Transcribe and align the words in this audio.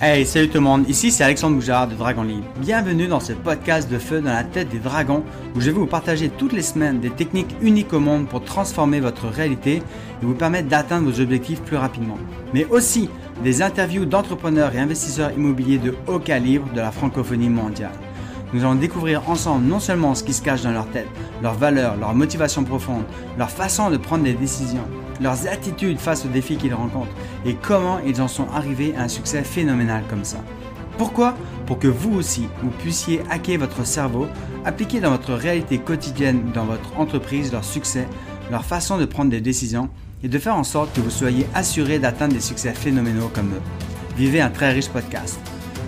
Hey, 0.00 0.24
salut 0.24 0.48
tout 0.48 0.58
le 0.58 0.60
monde, 0.60 0.88
ici 0.88 1.10
c'est 1.10 1.24
Alexandre 1.24 1.56
Boujard 1.56 1.88
de 1.88 1.96
Dragon 1.96 2.22
Libre. 2.22 2.46
Bienvenue 2.60 3.08
dans 3.08 3.18
ce 3.18 3.32
podcast 3.32 3.90
de 3.90 3.98
feu 3.98 4.20
dans 4.20 4.32
la 4.32 4.44
tête 4.44 4.68
des 4.68 4.78
dragons 4.78 5.24
où 5.56 5.60
je 5.60 5.66
vais 5.66 5.76
vous 5.76 5.86
partager 5.86 6.28
toutes 6.28 6.52
les 6.52 6.62
semaines 6.62 7.00
des 7.00 7.10
techniques 7.10 7.56
uniques 7.60 7.92
au 7.92 7.98
monde 7.98 8.28
pour 8.28 8.44
transformer 8.44 9.00
votre 9.00 9.26
réalité 9.26 9.78
et 9.78 9.82
vous 10.24 10.36
permettre 10.36 10.68
d'atteindre 10.68 11.10
vos 11.10 11.20
objectifs 11.20 11.62
plus 11.62 11.76
rapidement. 11.76 12.16
Mais 12.54 12.64
aussi 12.66 13.10
des 13.42 13.60
interviews 13.60 14.04
d'entrepreneurs 14.04 14.72
et 14.72 14.78
investisseurs 14.78 15.32
immobiliers 15.32 15.78
de 15.78 15.96
haut 16.06 16.20
calibre 16.20 16.72
de 16.72 16.80
la 16.80 16.92
francophonie 16.92 17.50
mondiale. 17.50 17.90
Nous 18.52 18.62
allons 18.62 18.76
découvrir 18.76 19.28
ensemble 19.28 19.66
non 19.66 19.80
seulement 19.80 20.14
ce 20.14 20.22
qui 20.22 20.32
se 20.32 20.42
cache 20.42 20.62
dans 20.62 20.70
leur 20.70 20.86
tête, 20.90 21.08
leurs 21.42 21.54
valeurs, 21.54 21.96
leurs 21.96 22.14
motivations 22.14 22.62
profondes, 22.62 23.04
leur 23.36 23.50
façon 23.50 23.90
de 23.90 23.96
prendre 23.96 24.22
des 24.22 24.34
décisions 24.34 24.86
leurs 25.20 25.46
attitudes 25.46 25.98
face 25.98 26.24
aux 26.24 26.28
défis 26.28 26.56
qu'ils 26.56 26.74
rencontrent 26.74 27.14
et 27.44 27.54
comment 27.54 27.98
ils 28.06 28.20
en 28.20 28.28
sont 28.28 28.48
arrivés 28.54 28.94
à 28.96 29.02
un 29.02 29.08
succès 29.08 29.42
phénoménal 29.42 30.04
comme 30.08 30.24
ça. 30.24 30.38
Pourquoi? 30.96 31.34
Pour 31.66 31.78
que 31.78 31.88
vous 31.88 32.14
aussi, 32.14 32.48
vous 32.62 32.70
puissiez 32.70 33.20
hacker 33.30 33.58
votre 33.58 33.86
cerveau, 33.86 34.26
appliquer 34.64 35.00
dans 35.00 35.10
votre 35.10 35.32
réalité 35.34 35.78
quotidienne, 35.78 36.50
dans 36.52 36.64
votre 36.64 36.98
entreprise, 36.98 37.52
leur 37.52 37.64
succès, 37.64 38.08
leur 38.50 38.64
façon 38.64 38.98
de 38.98 39.04
prendre 39.04 39.30
des 39.30 39.40
décisions 39.40 39.90
et 40.24 40.28
de 40.28 40.38
faire 40.38 40.56
en 40.56 40.64
sorte 40.64 40.92
que 40.94 41.00
vous 41.00 41.10
soyez 41.10 41.46
assuré 41.54 41.98
d'atteindre 41.98 42.34
des 42.34 42.40
succès 42.40 42.72
phénoménaux 42.72 43.30
comme 43.32 43.52
eux. 43.52 43.62
Vivez 44.16 44.40
un 44.40 44.50
très 44.50 44.72
riche 44.72 44.88
podcast. 44.88 45.38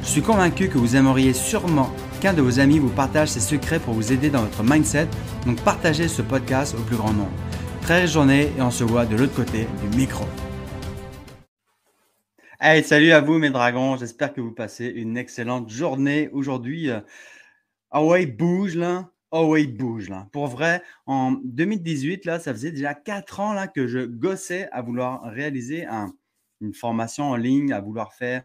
Je 0.02 0.08
suis 0.08 0.22
convaincu 0.22 0.68
que 0.68 0.78
vous 0.78 0.96
aimeriez 0.96 1.32
sûrement 1.32 1.90
qu'un 2.20 2.32
de 2.32 2.42
vos 2.42 2.60
amis 2.60 2.78
vous 2.78 2.88
partage 2.88 3.28
ses 3.28 3.40
secrets 3.40 3.80
pour 3.80 3.94
vous 3.94 4.12
aider 4.12 4.30
dans 4.30 4.42
votre 4.42 4.62
mindset, 4.62 5.08
donc 5.46 5.60
partagez 5.62 6.06
ce 6.06 6.22
podcast 6.22 6.74
au 6.78 6.82
plus 6.82 6.96
grand 6.96 7.12
nombre. 7.12 7.32
Très 7.82 8.06
journée 8.06 8.52
et 8.56 8.62
on 8.62 8.70
se 8.70 8.84
voit 8.84 9.06
de 9.06 9.16
l'autre 9.16 9.34
côté 9.34 9.66
du 9.82 9.96
micro. 9.96 10.24
Hey, 12.60 12.84
salut 12.84 13.10
à 13.10 13.20
vous 13.20 13.38
mes 13.38 13.50
dragons, 13.50 13.96
j'espère 13.96 14.32
que 14.32 14.40
vous 14.40 14.52
passez 14.52 14.86
une 14.86 15.16
excellente 15.16 15.70
journée 15.70 16.28
aujourd'hui. 16.32 16.90
Ah 17.90 18.04
ouais, 18.04 18.26
bouge 18.26 18.76
là. 18.76 19.10
Oh 19.32 19.46
ouais, 19.46 19.66
bouge 19.66 20.08
là. 20.08 20.28
Pour 20.32 20.46
vrai, 20.46 20.82
en 21.06 21.32
2018, 21.44 22.26
là, 22.26 22.38
ça 22.38 22.52
faisait 22.52 22.70
déjà 22.70 22.94
quatre 22.94 23.40
ans 23.40 23.54
là, 23.54 23.66
que 23.66 23.86
je 23.86 24.00
gossais 24.00 24.68
à 24.72 24.82
vouloir 24.82 25.22
réaliser 25.24 25.86
une 26.60 26.74
formation 26.74 27.30
en 27.30 27.36
ligne, 27.36 27.72
à 27.72 27.80
vouloir 27.80 28.12
faire. 28.12 28.42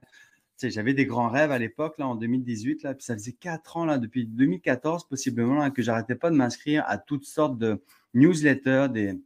J'avais 0.61 0.94
des 0.94 1.06
grands 1.06 1.30
rêves 1.30 1.52
à 1.52 1.59
l'époque, 1.59 1.98
là, 1.98 2.08
en 2.08 2.16
2018, 2.16 2.84
là, 2.84 2.94
puis 2.94 3.03
ça 3.03 3.14
faisait 3.14 3.34
quatre 3.34 3.78
ans, 3.78 3.86
là, 3.86 3.98
depuis 3.98 4.25
2014, 4.25 5.08
possiblement, 5.08 5.56
là, 5.56 5.70
que 5.70 5.81
j'arrêtais 5.81 6.16
pas 6.16 6.30
de 6.30 6.36
m'inscrire 6.36 6.84
à 6.88 6.97
toutes 6.97 7.25
sortes 7.25 7.58
de, 7.58 7.81
newsletters 8.16 8.88
des, 8.89 9.22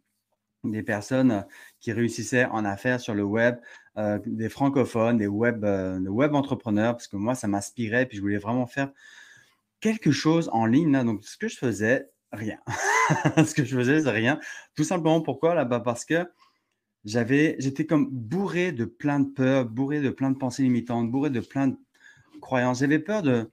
des 0.65 0.83
personnes 0.83 1.31
euh, 1.31 1.41
qui 1.79 1.93
réussissaient 1.93 2.45
en 2.45 2.65
affaires 2.65 2.99
sur 2.99 3.13
le 3.13 3.23
web, 3.23 3.57
euh, 3.97 4.19
des 4.25 4.49
francophones, 4.49 5.17
des 5.17 5.27
web, 5.27 5.63
euh, 5.63 5.99
web 5.99 6.33
entrepreneurs, 6.35 6.93
parce 6.93 7.07
que 7.07 7.15
moi, 7.15 7.35
ça 7.35 7.47
m'inspirait, 7.47 8.05
puis 8.05 8.17
je 8.17 8.21
voulais 8.21 8.37
vraiment 8.37 8.67
faire 8.67 8.91
quelque 9.79 10.11
chose 10.11 10.49
en 10.51 10.65
ligne. 10.65 10.91
Donc, 11.03 11.23
ce 11.23 11.37
que 11.37 11.47
je 11.47 11.57
faisais, 11.57 12.09
rien. 12.33 12.57
ce 13.37 13.53
que 13.53 13.63
je 13.63 13.75
faisais, 13.77 14.01
c'est 14.01 14.11
rien. 14.11 14.39
Tout 14.75 14.83
simplement 14.83 15.21
pourquoi? 15.21 15.55
Là-bas 15.55 15.79
Parce 15.79 16.03
que 16.03 16.27
j'avais, 17.05 17.55
j'étais 17.59 17.85
comme 17.85 18.09
bourré 18.09 18.71
de 18.71 18.85
plein 18.85 19.19
de 19.19 19.29
peurs, 19.29 19.65
bourré 19.65 20.01
de 20.01 20.09
plein 20.09 20.31
de 20.31 20.37
pensées 20.37 20.63
limitantes, 20.63 21.09
bourré 21.09 21.29
de 21.29 21.39
plein 21.39 21.69
de 21.69 21.77
croyances. 22.41 22.79
J'avais 22.79 22.99
peur 22.99 23.21
de 23.21 23.49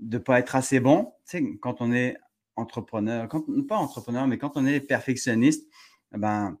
ne 0.00 0.18
pas 0.18 0.38
être 0.38 0.56
assez 0.56 0.80
bon. 0.80 1.12
Tu 1.26 1.38
sais, 1.38 1.58
quand 1.60 1.80
on 1.80 1.92
est 1.92 2.16
entrepreneur, 2.56 3.28
quand, 3.28 3.44
pas 3.66 3.76
entrepreneur, 3.76 4.26
mais 4.26 4.38
quand 4.38 4.56
on 4.56 4.66
est 4.66 4.80
perfectionniste, 4.80 5.66
eh 6.14 6.18
ben, 6.18 6.58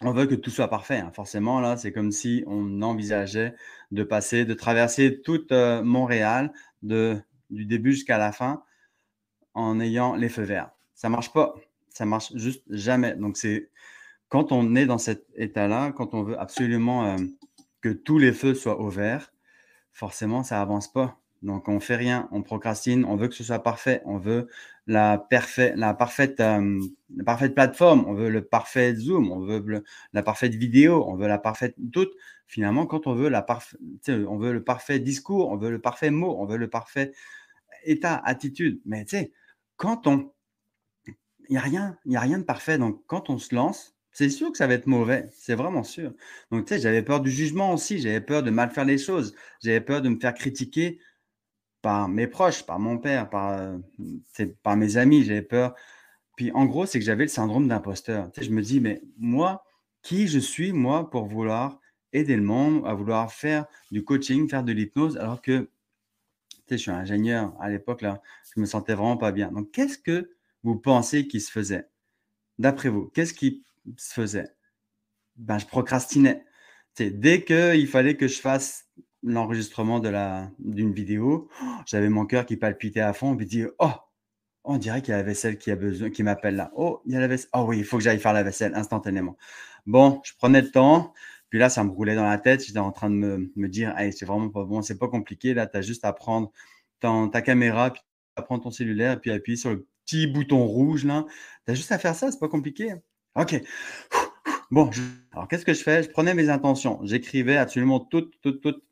on 0.00 0.12
veut 0.12 0.26
que 0.26 0.34
tout 0.34 0.50
soit 0.50 0.68
parfait. 0.68 0.98
Hein. 0.98 1.12
Forcément, 1.14 1.60
là, 1.60 1.76
c'est 1.76 1.92
comme 1.92 2.12
si 2.12 2.44
on 2.46 2.82
envisageait 2.82 3.54
de 3.90 4.02
passer, 4.02 4.44
de 4.44 4.54
traverser 4.54 5.20
toute 5.22 5.52
euh, 5.52 5.82
Montréal 5.82 6.52
de, 6.82 7.20
du 7.50 7.64
début 7.64 7.92
jusqu'à 7.92 8.18
la 8.18 8.32
fin 8.32 8.62
en 9.54 9.80
ayant 9.80 10.14
les 10.14 10.28
feux 10.28 10.42
verts. 10.42 10.70
Ça 10.94 11.08
marche 11.08 11.32
pas. 11.32 11.54
Ça 11.88 12.06
marche 12.06 12.34
juste 12.34 12.64
jamais. 12.70 13.14
Donc, 13.14 13.36
c'est 13.36 13.70
quand 14.28 14.52
on 14.52 14.74
est 14.74 14.86
dans 14.86 14.98
cet 14.98 15.26
état-là, 15.36 15.92
quand 15.92 16.14
on 16.14 16.22
veut 16.22 16.38
absolument 16.38 17.06
euh, 17.06 17.16
que 17.80 17.90
tous 17.90 18.18
les 18.18 18.32
feux 18.32 18.54
soient 18.54 18.80
au 18.80 18.88
vert, 18.88 19.32
forcément, 19.92 20.42
ça 20.42 20.60
avance 20.60 20.92
pas. 20.92 21.18
Donc, 21.42 21.68
on 21.68 21.78
fait 21.78 21.96
rien, 21.96 22.28
on 22.32 22.42
procrastine, 22.42 23.04
on 23.04 23.16
veut 23.16 23.28
que 23.28 23.34
ce 23.34 23.44
soit 23.44 23.58
parfait, 23.62 24.00
on 24.06 24.16
veut 24.16 24.48
la, 24.86 25.18
parfaite, 25.18 25.74
la, 25.76 25.92
parfaite, 25.92 26.40
euh, 26.40 26.80
la 27.14 27.24
parfaite 27.24 27.54
plateforme, 27.54 28.06
on 28.06 28.14
veut 28.14 28.30
le 28.30 28.42
parfait 28.42 28.94
Zoom, 28.96 29.30
on 29.30 29.40
veut 29.40 29.84
la 30.14 30.22
parfaite 30.22 30.54
vidéo, 30.54 31.04
on 31.06 31.16
veut 31.16 31.28
la 31.28 31.38
parfaite 31.38 31.76
toute. 31.92 32.12
Finalement, 32.46 32.86
quand 32.86 33.06
on 33.06 33.14
veut, 33.14 33.28
la 33.28 33.44
on 34.08 34.38
veut 34.38 34.52
le 34.52 34.64
parfait 34.64 34.98
discours, 35.00 35.50
on 35.50 35.56
veut 35.56 35.70
le 35.70 35.80
parfait 35.80 36.10
mot, 36.10 36.34
on 36.38 36.46
veut 36.46 36.56
le 36.56 36.68
parfait 36.70 37.12
état, 37.84 38.20
attitude. 38.24 38.80
Mais 38.86 39.04
tu 39.04 39.16
sais, 39.16 39.32
quand 39.76 40.06
on. 40.06 40.32
Il 41.50 41.60
n'y 41.68 41.76
a, 41.76 42.18
a 42.18 42.20
rien 42.20 42.38
de 42.38 42.44
parfait. 42.44 42.78
Donc, 42.78 43.02
quand 43.06 43.28
on 43.28 43.36
se 43.38 43.54
lance, 43.54 43.93
c'est 44.14 44.30
sûr 44.30 44.52
que 44.52 44.58
ça 44.58 44.68
va 44.68 44.74
être 44.74 44.86
mauvais. 44.86 45.28
C'est 45.34 45.56
vraiment 45.56 45.82
sûr. 45.82 46.12
Donc, 46.52 46.66
tu 46.66 46.74
sais, 46.74 46.80
j'avais 46.80 47.02
peur 47.02 47.20
du 47.20 47.30
jugement 47.32 47.74
aussi. 47.74 47.98
J'avais 47.98 48.20
peur 48.20 48.44
de 48.44 48.50
mal 48.50 48.70
faire 48.70 48.84
les 48.84 48.96
choses. 48.96 49.34
J'avais 49.60 49.80
peur 49.80 50.02
de 50.02 50.08
me 50.08 50.20
faire 50.20 50.34
critiquer 50.34 51.00
par 51.82 52.08
mes 52.08 52.28
proches, 52.28 52.62
par 52.64 52.78
mon 52.78 52.96
père, 52.96 53.28
par, 53.28 53.58
euh, 53.58 53.76
par 54.62 54.76
mes 54.76 54.96
amis, 54.96 55.24
j'avais 55.24 55.42
peur. 55.42 55.74
Puis 56.36 56.52
en 56.52 56.64
gros, 56.64 56.86
c'est 56.86 57.00
que 57.00 57.04
j'avais 57.04 57.24
le 57.24 57.28
syndrome 57.28 57.66
d'imposteur. 57.66 58.30
je 58.40 58.50
me 58.50 58.62
dis, 58.62 58.80
mais 58.80 59.02
moi, 59.18 59.64
qui 60.00 60.28
je 60.28 60.38
suis, 60.38 60.72
moi, 60.72 61.10
pour 61.10 61.26
vouloir 61.26 61.80
aider 62.12 62.36
le 62.36 62.42
monde, 62.42 62.86
à 62.86 62.94
vouloir 62.94 63.32
faire 63.32 63.66
du 63.90 64.04
coaching, 64.04 64.48
faire 64.48 64.62
de 64.62 64.72
l'hypnose, 64.72 65.16
alors 65.16 65.42
que 65.42 65.68
je 66.70 66.76
suis 66.76 66.90
ingénieur 66.92 67.52
à 67.60 67.68
l'époque, 67.68 68.00
là, 68.00 68.22
je 68.54 68.60
me 68.60 68.66
sentais 68.66 68.94
vraiment 68.94 69.16
pas 69.16 69.32
bien. 69.32 69.50
Donc, 69.50 69.72
qu'est-ce 69.72 69.98
que 69.98 70.30
vous 70.62 70.76
pensez 70.76 71.26
qui 71.26 71.40
se 71.40 71.50
faisait? 71.50 71.88
D'après 72.60 72.88
vous, 72.88 73.10
qu'est-ce 73.12 73.34
qui 73.34 73.64
se 73.96 74.14
faisait 74.14 74.48
ben, 75.36 75.58
Je 75.58 75.66
procrastinais. 75.66 76.44
dès 76.98 77.44
qu'il 77.44 77.88
fallait 77.88 78.16
que 78.16 78.28
je 78.28 78.40
fasse 78.40 78.86
l'enregistrement 79.22 80.00
d'une 80.58 80.92
vidéo, 80.92 81.48
j'avais 81.86 82.08
mon 82.08 82.26
cœur 82.26 82.46
qui 82.46 82.56
palpitait 82.56 83.00
à 83.00 83.12
fond, 83.12 83.36
puis 83.36 83.46
dit 83.46 83.64
oh, 83.78 83.90
on 84.64 84.78
dirait 84.78 85.02
qu'il 85.02 85.10
y 85.10 85.14
a 85.14 85.18
la 85.18 85.22
vaisselle 85.22 85.58
qui 85.58 85.70
a 85.70 85.76
besoin, 85.76 86.10
qui 86.10 86.22
m'appelle 86.22 86.56
là. 86.56 86.72
Oh, 86.74 87.02
il 87.06 87.12
y 87.12 87.16
a 87.16 87.20
la 87.20 87.28
vaisselle. 87.28 87.50
Oh 87.54 87.64
oui, 87.68 87.78
il 87.78 87.84
faut 87.84 87.98
que 87.98 88.02
j'aille 88.02 88.18
faire 88.18 88.32
la 88.32 88.42
vaisselle 88.42 88.74
instantanément. 88.74 89.36
Bon, 89.86 90.20
je 90.24 90.32
prenais 90.38 90.62
le 90.62 90.70
temps, 90.70 91.12
puis 91.50 91.58
là, 91.58 91.68
ça 91.68 91.84
me 91.84 91.90
roulait 91.90 92.14
dans 92.14 92.24
la 92.28 92.38
tête. 92.38 92.64
J'étais 92.64 92.78
en 92.78 92.92
train 92.92 93.10
de 93.10 93.14
me, 93.14 93.52
me 93.56 93.68
dire, 93.68 93.96
hey, 93.98 94.12
c'est 94.12 94.24
vraiment 94.24 94.48
pas 94.48 94.64
bon, 94.64 94.82
c'est 94.82 94.98
pas 94.98 95.08
compliqué. 95.08 95.54
Là, 95.54 95.66
tu 95.66 95.76
as 95.76 95.82
juste 95.82 96.04
à 96.04 96.12
prendre 96.12 96.50
ta 97.00 97.42
caméra, 97.42 97.90
puis 97.90 98.02
à 98.36 98.42
prendre 98.42 98.62
ton 98.62 98.70
cellulaire, 98.70 99.20
puis 99.20 99.30
appuyer 99.30 99.56
sur 99.56 99.70
le 99.70 99.86
petit 100.04 100.26
bouton 100.26 100.64
rouge 100.66 101.04
là. 101.04 101.24
Tu 101.66 101.72
as 101.72 101.74
juste 101.74 101.92
à 101.92 101.98
faire 101.98 102.14
ça, 102.14 102.30
c'est 102.30 102.40
pas 102.40 102.48
compliqué. 102.48 102.94
OK. 103.36 103.60
Bon, 104.70 104.90
alors 105.32 105.48
qu'est-ce 105.48 105.64
que 105.64 105.74
je 105.74 105.82
fais? 105.82 106.02
Je 106.02 106.08
prenais 106.08 106.34
mes 106.34 106.48
intentions. 106.48 107.00
J'écrivais 107.04 107.56
absolument 107.56 108.00
toutes, 108.00 108.40
toutes, 108.40 108.60
toutes 108.60 108.84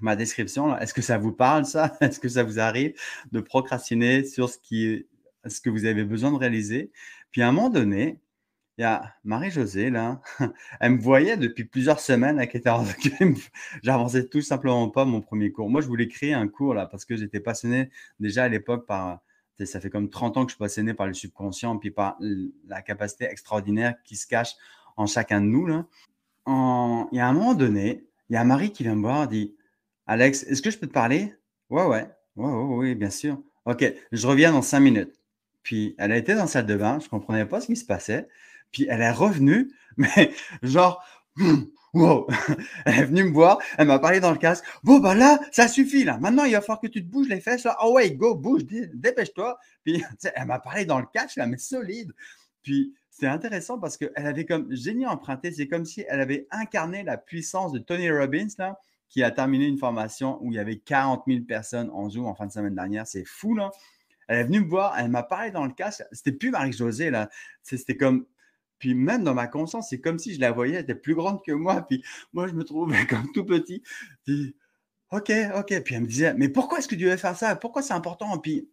ma 0.00 0.16
description. 0.16 0.76
Est-ce 0.78 0.94
que 0.94 1.02
ça 1.02 1.18
vous 1.18 1.32
parle, 1.32 1.64
ça? 1.64 1.96
Est-ce 2.00 2.20
que 2.20 2.28
ça 2.28 2.42
vous 2.42 2.58
arrive 2.58 2.94
de 3.32 3.40
procrastiner 3.40 4.24
sur 4.24 4.48
ce, 4.48 4.58
qui, 4.58 5.06
ce 5.46 5.60
que 5.60 5.70
vous 5.70 5.84
avez 5.86 6.04
besoin 6.04 6.32
de 6.32 6.36
réaliser? 6.36 6.90
Puis 7.30 7.42
à 7.42 7.48
un 7.48 7.52
moment 7.52 7.70
donné, 7.70 8.20
il 8.76 8.82
y 8.82 8.84
a 8.84 9.14
Marie-Josée, 9.24 9.90
là, 9.90 10.20
elle 10.80 10.92
me 10.92 11.00
voyait 11.00 11.36
depuis 11.36 11.64
plusieurs 11.64 12.00
semaines, 12.00 12.38
elle 12.40 12.48
était 12.52 12.70
J'avançais 13.82 14.28
tout 14.28 14.42
simplement 14.42 14.88
pas 14.90 15.04
mon 15.04 15.20
premier 15.20 15.52
cours. 15.52 15.70
Moi, 15.70 15.80
je 15.80 15.86
voulais 15.86 16.08
créer 16.08 16.34
un 16.34 16.48
cours, 16.48 16.74
là, 16.74 16.86
parce 16.86 17.04
que 17.04 17.16
j'étais 17.16 17.40
passionné 17.40 17.90
déjà 18.20 18.44
à 18.44 18.48
l'époque 18.48 18.86
par. 18.86 19.20
Ça 19.62 19.80
fait 19.80 19.90
comme 19.90 20.10
30 20.10 20.36
ans 20.36 20.44
que 20.44 20.50
je 20.50 20.54
suis 20.54 20.58
passionné 20.58 20.94
par 20.94 21.06
le 21.06 21.14
subconscient, 21.14 21.78
puis 21.78 21.90
par 21.90 22.18
la 22.66 22.82
capacité 22.82 23.24
extraordinaire 23.24 23.94
qui 24.04 24.16
se 24.16 24.26
cache 24.26 24.54
en 24.96 25.06
chacun 25.06 25.40
de 25.40 25.46
nous. 25.46 25.68
Il 26.46 27.16
y 27.16 27.20
a 27.20 27.28
un 27.28 27.32
moment 27.32 27.54
donné, 27.54 28.04
il 28.28 28.34
y 28.34 28.36
a 28.36 28.44
Marie 28.44 28.72
qui 28.72 28.82
vient 28.82 28.96
me 28.96 29.02
voir 29.02 29.28
dit 29.28 29.54
Alex, 30.06 30.42
est-ce 30.44 30.60
que 30.60 30.70
je 30.70 30.78
peux 30.78 30.86
te 30.86 30.92
parler? 30.92 31.34
Ouais, 31.70 31.84
ouais. 31.84 32.08
Ouais, 32.36 32.50
ouais, 32.50 32.76
oui, 32.76 32.94
bien 32.94 33.10
sûr. 33.10 33.40
OK, 33.64 33.84
je 34.12 34.26
reviens 34.26 34.52
dans 34.52 34.62
cinq 34.62 34.80
minutes. 34.80 35.20
Puis 35.62 35.94
elle 35.98 36.12
a 36.12 36.16
été 36.16 36.34
dans 36.34 36.42
la 36.42 36.46
salle 36.46 36.66
de 36.66 36.76
bain, 36.76 36.98
je 37.00 37.06
ne 37.06 37.10
comprenais 37.10 37.46
pas 37.46 37.60
ce 37.60 37.66
qui 37.66 37.76
se 37.76 37.84
passait. 37.86 38.28
Puis 38.70 38.86
elle 38.88 39.00
est 39.00 39.10
revenue, 39.10 39.72
mais 39.96 40.32
genre, 40.62 41.02
wow, 41.94 42.26
elle 42.84 42.98
est 42.98 43.04
venue 43.04 43.24
me 43.24 43.32
voir, 43.32 43.58
elle 43.78 43.86
m'a 43.86 43.98
parlé 43.98 44.20
dans 44.20 44.32
le 44.32 44.38
casque. 44.38 44.64
Bon, 44.82 44.98
bah 44.98 45.14
là, 45.14 45.38
ça 45.52 45.68
suffit, 45.68 46.04
là. 46.04 46.18
Maintenant, 46.18 46.44
il 46.44 46.52
va 46.52 46.60
falloir 46.60 46.80
que 46.80 46.86
tu 46.86 47.04
te 47.04 47.10
bouges 47.10 47.28
les 47.28 47.40
fesses, 47.40 47.64
là. 47.64 47.76
Oh 47.82 47.94
ouais, 47.94 48.10
go, 48.12 48.34
bouge, 48.34 48.64
dépêche-toi. 48.64 49.58
Puis 49.84 50.02
elle 50.34 50.46
m'a 50.46 50.58
parlé 50.58 50.84
dans 50.84 50.98
le 50.98 51.06
casque, 51.12 51.36
là, 51.36 51.46
mais 51.46 51.58
solide. 51.58 52.12
Puis 52.62 52.94
c'est 53.10 53.26
intéressant 53.26 53.78
parce 53.78 53.96
qu'elle 53.96 54.10
avait 54.16 54.46
comme 54.46 54.74
génie 54.74 55.06
emprunté. 55.06 55.52
C'est 55.52 55.68
comme 55.68 55.84
si 55.84 56.04
elle 56.08 56.20
avait 56.20 56.46
incarné 56.50 57.02
la 57.02 57.16
puissance 57.16 57.72
de 57.72 57.78
Tony 57.78 58.10
Robbins, 58.10 58.48
là 58.58 58.78
qui 59.14 59.22
a 59.22 59.30
terminé 59.30 59.66
une 59.66 59.78
formation 59.78 60.38
où 60.42 60.50
il 60.50 60.56
y 60.56 60.58
avait 60.58 60.78
40 60.78 61.22
000 61.28 61.44
personnes 61.44 61.88
en 61.92 62.10
Zoom 62.10 62.26
en 62.26 62.34
fin 62.34 62.46
de 62.46 62.50
semaine 62.52 62.74
dernière. 62.74 63.06
C'est 63.06 63.24
fou, 63.24 63.54
là. 63.54 63.70
Elle 64.26 64.38
est 64.40 64.44
venue 64.44 64.60
me 64.62 64.68
voir, 64.68 64.98
elle 64.98 65.08
m'a 65.08 65.22
parlé 65.22 65.52
dans 65.52 65.64
le 65.64 65.72
casque. 65.72 66.02
C'était 66.10 66.32
plus 66.32 66.50
Marie-Josée, 66.50 67.10
là. 67.10 67.30
C'était 67.62 67.96
comme. 67.96 68.26
Puis 68.84 68.94
même 68.94 69.24
dans 69.24 69.32
ma 69.32 69.46
conscience, 69.46 69.88
c'est 69.88 69.98
comme 69.98 70.18
si 70.18 70.34
je 70.34 70.40
la 70.40 70.52
voyais, 70.52 70.74
elle 70.74 70.82
était 70.82 70.94
plus 70.94 71.14
grande 71.14 71.42
que 71.42 71.52
moi. 71.52 71.86
Puis 71.88 72.04
moi, 72.34 72.46
je 72.48 72.52
me 72.52 72.64
trouvais 72.64 73.06
comme 73.08 73.32
tout 73.32 73.46
petit. 73.46 73.82
OK, 75.10 75.32
OK. 75.56 75.82
Puis 75.82 75.94
elle 75.94 76.02
me 76.02 76.06
disait: 76.06 76.34
«Mais 76.34 76.50
pourquoi 76.50 76.80
est-ce 76.80 76.88
que 76.88 76.94
tu 76.94 77.06
veux 77.06 77.16
faire 77.16 77.34
ça? 77.34 77.56
Pourquoi 77.56 77.80
c'est 77.80 77.94
important?» 77.94 78.36
puis 78.36 78.68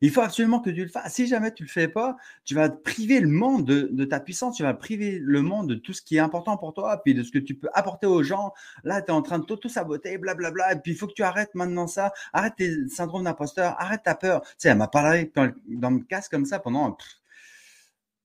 il 0.00 0.10
faut 0.10 0.20
absolument 0.20 0.60
que 0.60 0.70
tu 0.70 0.80
le 0.82 0.88
fasses. 0.88 1.14
Si 1.14 1.26
jamais 1.26 1.52
tu 1.52 1.64
ne 1.64 1.66
le 1.66 1.72
fais 1.72 1.88
pas, 1.88 2.16
tu 2.44 2.54
vas 2.54 2.68
priver 2.68 3.18
le 3.18 3.26
monde 3.26 3.64
de, 3.64 4.04
ta 4.04 4.20
puissance, 4.20 4.56
tu 4.56 4.62
vas 4.62 4.74
priver 4.74 5.18
le 5.20 5.42
monde 5.42 5.68
de 5.70 5.74
tout 5.74 5.92
ce 5.92 6.02
qui 6.02 6.16
est 6.16 6.20
important 6.20 6.56
pour 6.56 6.72
toi, 6.72 7.02
puis 7.02 7.14
de 7.14 7.24
ce 7.24 7.32
que 7.32 7.38
tu 7.40 7.56
peux 7.56 7.68
apporter 7.72 8.06
aux 8.06 8.22
gens. 8.22 8.52
Là, 8.84 9.02
tu 9.02 9.08
es 9.08 9.10
en 9.10 9.22
train 9.22 9.40
de 9.40 9.44
t'auto-saboter, 9.44 10.18
blablabla, 10.18 10.74
et 10.74 10.76
puis 10.76 10.92
il 10.92 10.96
faut 10.96 11.08
que 11.08 11.14
tu 11.14 11.24
arrêtes 11.24 11.54
maintenant 11.54 11.88
ça, 11.88 12.12
arrête 12.32 12.54
tes 12.56 12.88
syndromes 12.88 13.24
d'imposteur, 13.24 13.74
arrête 13.80 14.02
ta 14.04 14.14
peur. 14.14 14.42
Tu 14.42 14.48
sais, 14.58 14.68
elle 14.68 14.78
m'a 14.78 14.86
parlé 14.86 15.32
dans, 15.34 15.90
le 15.90 16.04
casque 16.04 16.30
comme 16.30 16.44
ça 16.44 16.58
pendant 16.60 16.96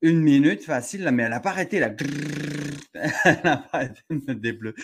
une 0.01 0.21
minute 0.21 0.63
facile, 0.63 1.09
mais 1.12 1.24
elle 1.24 1.30
n'a 1.30 1.39
pas 1.39 1.51
arrêté, 1.51 1.80
là. 1.80 1.94
elle 2.94 3.42
n'a 3.44 3.57
pas 3.57 3.77
arrêté 3.77 4.01
de 4.09 4.75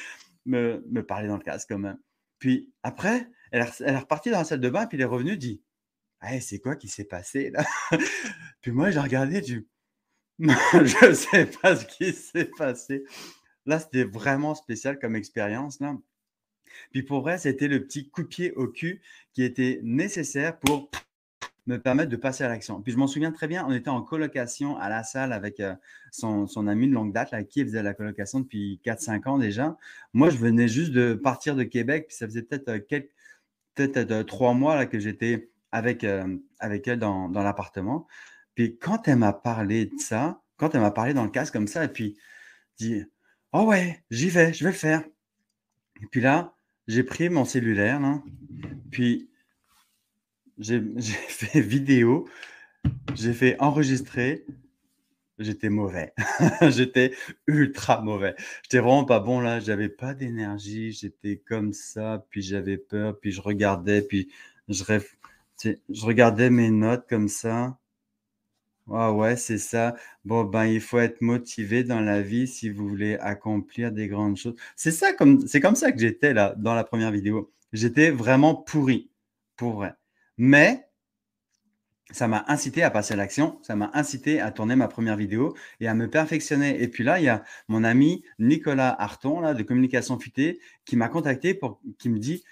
me, 0.45 1.01
parler 1.01 1.27
dans 1.27 1.37
le 1.37 1.43
casque 1.43 1.69
quand 1.69 1.79
même. 1.79 1.99
Puis 2.39 2.71
après, 2.83 3.29
elle, 3.51 3.61
est 3.61 3.97
repartie 3.97 4.29
dans 4.29 4.39
la 4.39 4.43
salle 4.43 4.61
de 4.61 4.69
bain, 4.69 4.85
puis 4.85 4.97
elle 4.97 5.01
est 5.01 5.05
revenue, 5.05 5.37
dit 5.37 5.61
c'est 6.41 6.59
quoi 6.59 6.75
qui 6.75 6.87
s'est 6.87 7.05
passé 7.05 7.51
là 7.51 7.63
Puis 8.61 8.71
moi, 8.71 8.89
j'ai 8.91 8.99
regardé, 8.99 9.41
du 9.41 9.67
je 10.39 11.09
ne 11.09 11.13
sais 11.13 11.45
pas 11.47 11.75
ce 11.75 11.85
qui 11.85 12.13
s'est 12.13 12.51
passé. 12.57 13.03
Là, 13.65 13.79
c'était 13.79 14.03
vraiment 14.03 14.53
spécial 14.53 14.99
comme 14.99 15.15
expérience. 15.15 15.79
Puis 16.91 17.01
pour 17.01 17.21
vrai, 17.21 17.39
c'était 17.39 17.67
le 17.67 17.83
petit 17.83 18.09
coup 18.09 18.27
au 18.55 18.67
cul 18.67 19.01
qui 19.33 19.43
était 19.43 19.79
nécessaire 19.83 20.59
pour 20.59 20.91
me 21.67 21.79
permettre 21.79 22.09
de 22.09 22.15
passer 22.15 22.43
à 22.43 22.47
l'action. 22.47 22.81
Puis 22.81 22.93
je 22.93 22.97
m'en 22.97 23.07
souviens 23.07 23.31
très 23.31 23.47
bien, 23.47 23.65
on 23.67 23.73
était 23.73 23.89
en 23.89 24.01
colocation 24.01 24.77
à 24.77 24.89
la 24.89 25.03
salle 25.03 25.33
avec 25.33 25.59
euh, 25.59 25.75
son, 26.11 26.47
son, 26.47 26.67
ami 26.67 26.87
de 26.87 26.93
longue 26.93 27.13
date, 27.13 27.31
là, 27.31 27.43
qui 27.43 27.63
faisait 27.63 27.83
la 27.83 27.93
colocation 27.93 28.39
depuis 28.39 28.79
4-5 28.85 29.27
ans 29.27 29.37
déjà. 29.37 29.77
Moi, 30.13 30.29
je 30.29 30.37
venais 30.37 30.67
juste 30.67 30.91
de 30.91 31.13
partir 31.13 31.55
de 31.55 31.63
Québec, 31.63 32.07
puis 32.07 32.15
ça 32.15 32.25
faisait 32.25 32.41
peut-être 32.41 32.69
euh, 32.69 32.79
quelques, 32.79 33.11
peut-être 33.75 34.11
euh, 34.11 34.23
trois 34.23 34.53
mois 34.53 34.75
là, 34.75 34.85
que 34.85 34.97
j'étais 34.97 35.49
avec, 35.71 36.05
avec 36.59 36.87
elle 36.87 36.97
dans, 36.97 37.27
dans 37.27 37.43
l'appartement. 37.43 38.07
Puis 38.55 38.77
quand 38.77 39.07
elle 39.07 39.17
m'a 39.17 39.33
parlé 39.33 39.85
de 39.85 39.99
ça, 39.99 40.41
quand 40.55 40.73
elle 40.73 40.81
m'a 40.81 40.91
parlé 40.91 41.13
dans 41.13 41.25
le 41.25 41.29
casque 41.29 41.53
comme 41.53 41.67
ça, 41.67 41.83
et 41.83 41.89
puis 41.89 42.17
dit 42.79 43.03
Oh 43.51 43.65
ouais, 43.65 44.03
j'y 44.09 44.29
vais, 44.29 44.53
je 44.53 44.63
vais 44.63 44.71
le 44.71 44.77
faire. 44.77 45.03
Et 46.01 46.05
puis 46.09 46.21
là, 46.21 46.55
j'ai 46.87 47.03
pris 47.03 47.29
mon 47.29 47.43
cellulaire, 47.43 48.01
puis 48.91 49.29
j'ai 50.59 50.81
fait 51.01 51.62
vidéo, 51.62 52.27
j'ai 53.15 53.33
fait 53.33 53.56
enregistrer. 53.59 54.45
J'étais 55.39 55.69
mauvais. 55.69 56.13
j'étais 56.69 57.13
ultra 57.45 58.01
mauvais. 58.01 58.36
J'étais 58.63 58.80
vraiment 58.80 59.06
pas 59.06 59.19
bon 59.19 59.39
là. 59.39 59.59
J'avais 59.59 59.89
pas 59.89 60.15
d'énergie. 60.15 60.92
J'étais 60.92 61.38
comme 61.38 61.74
ça. 61.74 62.25
Puis 62.31 62.42
j'avais 62.42 62.77
peur. 62.77 63.19
Puis 63.19 63.31
je 63.31 63.42
regardais. 63.42 64.01
Puis 64.01 64.30
je, 64.68 64.83
regardais 66.01 66.50
mes 66.50 66.71
notes 66.71 67.06
comme 67.07 67.27
ça. 67.27 67.77
Ah 68.89 69.13
ouais, 69.13 69.36
c'est 69.36 69.57
ça. 69.57 69.95
Bon, 70.25 70.44
ben, 70.44 70.65
il 70.65 70.81
faut 70.81 71.00
être 71.00 71.21
motivé 71.21 71.83
dans 71.83 72.00
la 72.00 72.21
vie 72.21 72.48
si 72.48 72.69
vous 72.69 72.88
voulez 72.88 73.18
accomplir 73.18 73.92
des 73.92 74.07
grandes 74.07 74.38
choses. 74.38 74.56
C'est 74.75 74.92
ça, 74.92 75.13
comme, 75.13 75.45
c'est 75.48 75.59
comme 75.59 75.75
ça 75.75 75.92
que 75.92 76.00
j'étais 76.00 76.33
là, 76.33 76.56
dans 76.57 76.74
la 76.74 76.83
première 76.86 77.12
vidéo. 77.12 77.51
J'étais 77.74 78.12
vraiment 78.12 78.56
pourri, 78.56 79.12
pour 79.57 79.74
vrai. 79.74 79.94
Mais 80.37 80.87
ça 82.11 82.27
m'a 82.27 82.45
incité 82.47 82.83
à 82.83 82.89
passer 82.89 83.13
à 83.13 83.17
l'action, 83.17 83.59
ça 83.63 83.75
m'a 83.75 83.91
incité 83.93 84.39
à 84.39 84.51
tourner 84.51 84.75
ma 84.75 84.87
première 84.87 85.17
vidéo 85.17 85.55
et 85.79 85.87
à 85.87 85.93
me 85.93 86.09
perfectionner. 86.09 86.81
Et 86.81 86.87
puis 86.87 87.03
là, 87.03 87.19
il 87.19 87.25
y 87.25 87.29
a 87.29 87.43
mon 87.67 87.83
ami 87.83 88.23
Nicolas 88.39 88.95
Harton, 88.97 89.41
là, 89.41 89.53
de 89.53 89.63
Communication 89.63 90.17
Futée, 90.17 90.59
qui 90.85 90.95
m'a 90.95 91.09
contacté 91.09 91.53
pour, 91.53 91.81
qui 91.99 92.09
me 92.09 92.17
dit, 92.17 92.43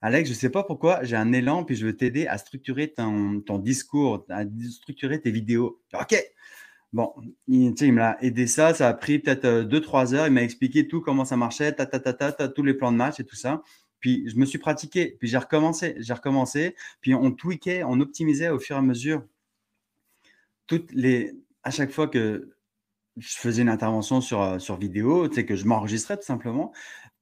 Alex, 0.00 0.28
je 0.28 0.34
ne 0.34 0.38
sais 0.38 0.50
pas 0.50 0.64
pourquoi, 0.64 1.02
j'ai 1.04 1.16
un 1.16 1.32
élan, 1.32 1.64
puis 1.64 1.76
je 1.76 1.86
veux 1.86 1.96
t'aider 1.96 2.26
à 2.26 2.38
structurer 2.38 2.92
ton, 2.92 3.40
discours, 3.58 4.26
à 4.28 4.42
structurer 4.70 5.20
tes 5.20 5.30
vidéos. 5.30 5.80
OK. 5.98 6.22
Bon, 6.92 7.12
il, 7.48 7.74
il 7.80 7.92
m'a 7.92 8.16
aidé 8.20 8.46
ça, 8.46 8.74
ça 8.74 8.88
a 8.88 8.94
pris 8.94 9.18
peut-être 9.18 9.46
2-3 9.62 10.14
euh, 10.14 10.16
heures, 10.16 10.26
il 10.28 10.32
m'a 10.32 10.42
expliqué 10.42 10.86
tout, 10.86 11.00
comment 11.00 11.24
ça 11.24 11.36
marchait, 11.36 11.72
ta, 11.72 11.86
ta, 11.86 11.98
ta, 11.98 12.12
ta, 12.12 12.48
tous 12.48 12.62
les 12.62 12.74
plans 12.74 12.92
de 12.92 12.96
match 12.96 13.18
et 13.18 13.24
tout 13.24 13.34
ça. 13.34 13.62
Puis 14.04 14.28
je 14.28 14.36
me 14.36 14.44
suis 14.44 14.58
pratiqué, 14.58 15.16
puis 15.18 15.28
j'ai 15.28 15.38
recommencé, 15.38 15.94
j'ai 15.96 16.12
recommencé, 16.12 16.76
puis 17.00 17.14
on 17.14 17.30
tweakait, 17.30 17.84
on 17.84 18.00
optimisait 18.00 18.50
au 18.50 18.58
fur 18.58 18.76
et 18.76 18.78
à 18.78 18.82
mesure. 18.82 19.22
Toutes 20.66 20.92
les, 20.92 21.32
à 21.62 21.70
chaque 21.70 21.90
fois 21.90 22.06
que 22.06 22.54
je 23.16 23.36
faisais 23.38 23.62
une 23.62 23.70
intervention 23.70 24.20
sur, 24.20 24.42
euh, 24.42 24.58
sur 24.58 24.76
vidéo, 24.76 25.26
tu 25.28 25.46
que 25.46 25.56
je 25.56 25.64
m'enregistrais 25.64 26.18
tout 26.18 26.26
simplement. 26.26 26.70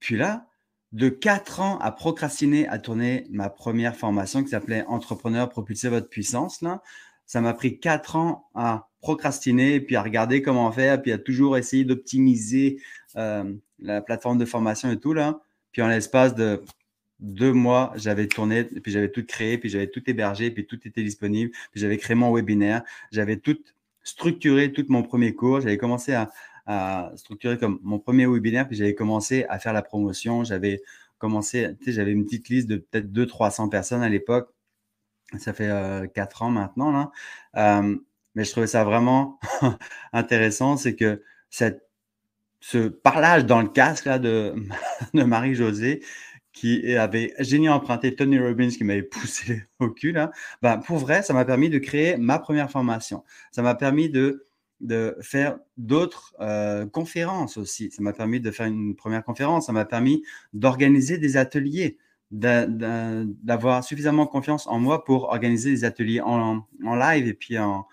Puis 0.01 0.17
là, 0.17 0.49
de 0.91 1.09
quatre 1.09 1.61
ans 1.61 1.79
à 1.79 1.93
procrastiner 1.93 2.67
à 2.67 2.81
tourner 2.81 3.29
ma 3.31 3.49
première 3.49 3.95
formation 3.95 4.43
qui 4.43 4.49
s'appelait 4.49 4.85
Entrepreneur, 4.89 5.49
propulser 5.49 5.89
votre 5.89 6.09
puissance. 6.09 6.63
Là. 6.63 6.83
Ça 7.27 7.41
m'a 7.41 7.55
pris 7.55 7.79
quatre 7.79 8.17
ans 8.17 8.51
à 8.57 8.89
procrastiner, 9.01 9.81
puis 9.81 9.95
à 9.95 10.03
regarder 10.03 10.43
comment 10.43 10.73
faire, 10.73 11.01
puis 11.01 11.13
à 11.13 11.19
toujours 11.19 11.57
essayer 11.57 11.85
d'optimiser 11.85 12.83
euh, 13.15 13.55
la 13.79 14.03
plateforme 14.03 14.39
de 14.39 14.47
formation 14.47 14.91
et 14.91 14.99
tout. 14.99 15.13
Là. 15.13 15.41
Puis 15.73 15.83
en 15.83 15.89
l'espace 15.89 16.35
de 16.35 16.63
deux 17.21 17.53
mois, 17.53 17.93
j'avais 17.97 18.27
tourné, 18.27 18.65
puis 18.65 18.93
j'avais 18.93 19.11
tout 19.11 19.25
créé, 19.25 19.57
puis 19.59 19.69
j'avais 19.69 19.87
tout 19.87 20.03
hébergé, 20.09 20.51
puis 20.51 20.67
tout 20.67 20.79
était 20.87 21.03
disponible, 21.03 21.53
puis 21.71 21.81
j'avais 21.81 21.97
créé 21.97 22.15
mon 22.17 22.33
webinaire, 22.35 22.83
j'avais 23.13 23.37
tout 23.37 23.59
structuré, 24.03 24.73
tout 24.73 24.85
mon 24.89 25.03
premier 25.03 25.35
cours, 25.35 25.61
j'avais 25.61 25.79
commencé 25.79 26.15
à, 26.15 26.31
structurer 27.17 27.59
comme 27.59 27.81
mon 27.83 27.99
premier 27.99 28.27
webinaire, 28.27 28.69
puis 28.69 28.77
j'avais 28.77 28.95
commencé 28.95 29.45
à 29.49 29.59
faire 29.59 29.73
la 29.73 29.83
promotion. 29.83 30.45
J'avais 30.45 30.81
commencé, 31.19 31.75
tu 31.81 31.87
sais, 31.87 31.93
j'avais 31.93 32.13
une 32.13 32.25
petite 32.25 32.49
liste 32.49 32.69
de 32.69 32.77
peut-être 32.77 33.13
200-300 33.13 33.69
personnes 33.69 34.03
à 34.03 34.09
l'époque. 34.09 34.49
Ça 35.39 35.53
fait 35.53 35.69
euh, 35.69 36.07
4 36.07 36.43
ans 36.43 36.51
maintenant. 36.51 36.93
Là. 36.93 37.11
Euh, 37.57 37.97
mais 38.37 38.45
je 38.45 38.53
trouvais 38.53 38.69
ça 38.69 38.85
vraiment 38.85 39.41
intéressant, 40.13 40.77
c'est 40.77 40.95
que 40.95 41.23
cette, 41.51 41.89
ce 42.63 42.87
parlage 42.87 43.45
dans 43.45 43.61
le 43.61 43.69
casque 43.69 44.07
là, 44.07 44.21
de, 44.21 44.55
Marie-Josée, 45.13 46.01
qui 46.53 46.95
avait 46.95 47.35
génial 47.41 47.73
emprunté 47.73 48.15
Tony 48.15 48.39
Robbins 48.39 48.69
qui 48.69 48.85
m'avait 48.85 49.03
poussé 49.03 49.65
au 49.81 49.91
cul, 49.91 50.17
ben, 50.63 50.79
pour 50.79 50.99
vrai, 50.99 51.23
ça 51.23 51.35
m'a 51.35 51.45
permis 51.45 51.71
de 51.71 51.79
créer 51.79 52.17
ma 52.17 52.39
première 52.39 52.71
formation. 52.71 53.25
Ça 53.51 53.63
m'a 53.63 53.75
permis 53.75 54.09
de 54.09 54.47
faire 55.21 55.59
d'autres 55.77 56.35
euh, 56.41 56.87
conférences 56.87 57.57
aussi. 57.57 57.91
Ça 57.91 58.01
m'a 58.01 58.13
permis 58.13 58.41
de 58.41 58.51
faire 58.53 58.67
une 58.67 58.95
première 58.95 59.25
conférence, 59.25 59.67
ça 59.67 59.73
m'a 59.73 59.85
permis 59.85 60.23
d'organiser 60.53 61.19
des 61.19 61.37
ateliers, 61.37 61.99
d'avoir 62.31 63.83
suffisamment 63.83 64.27
confiance 64.27 64.69
en 64.69 64.79
moi 64.79 65.05
pour 65.05 65.25
organiser 65.25 65.71
des 65.71 65.85
ateliers 65.85 66.21
en, 66.21 66.65
live 66.81 67.27
et 67.27 67.35
puis 67.35 67.59
en, 67.59 67.87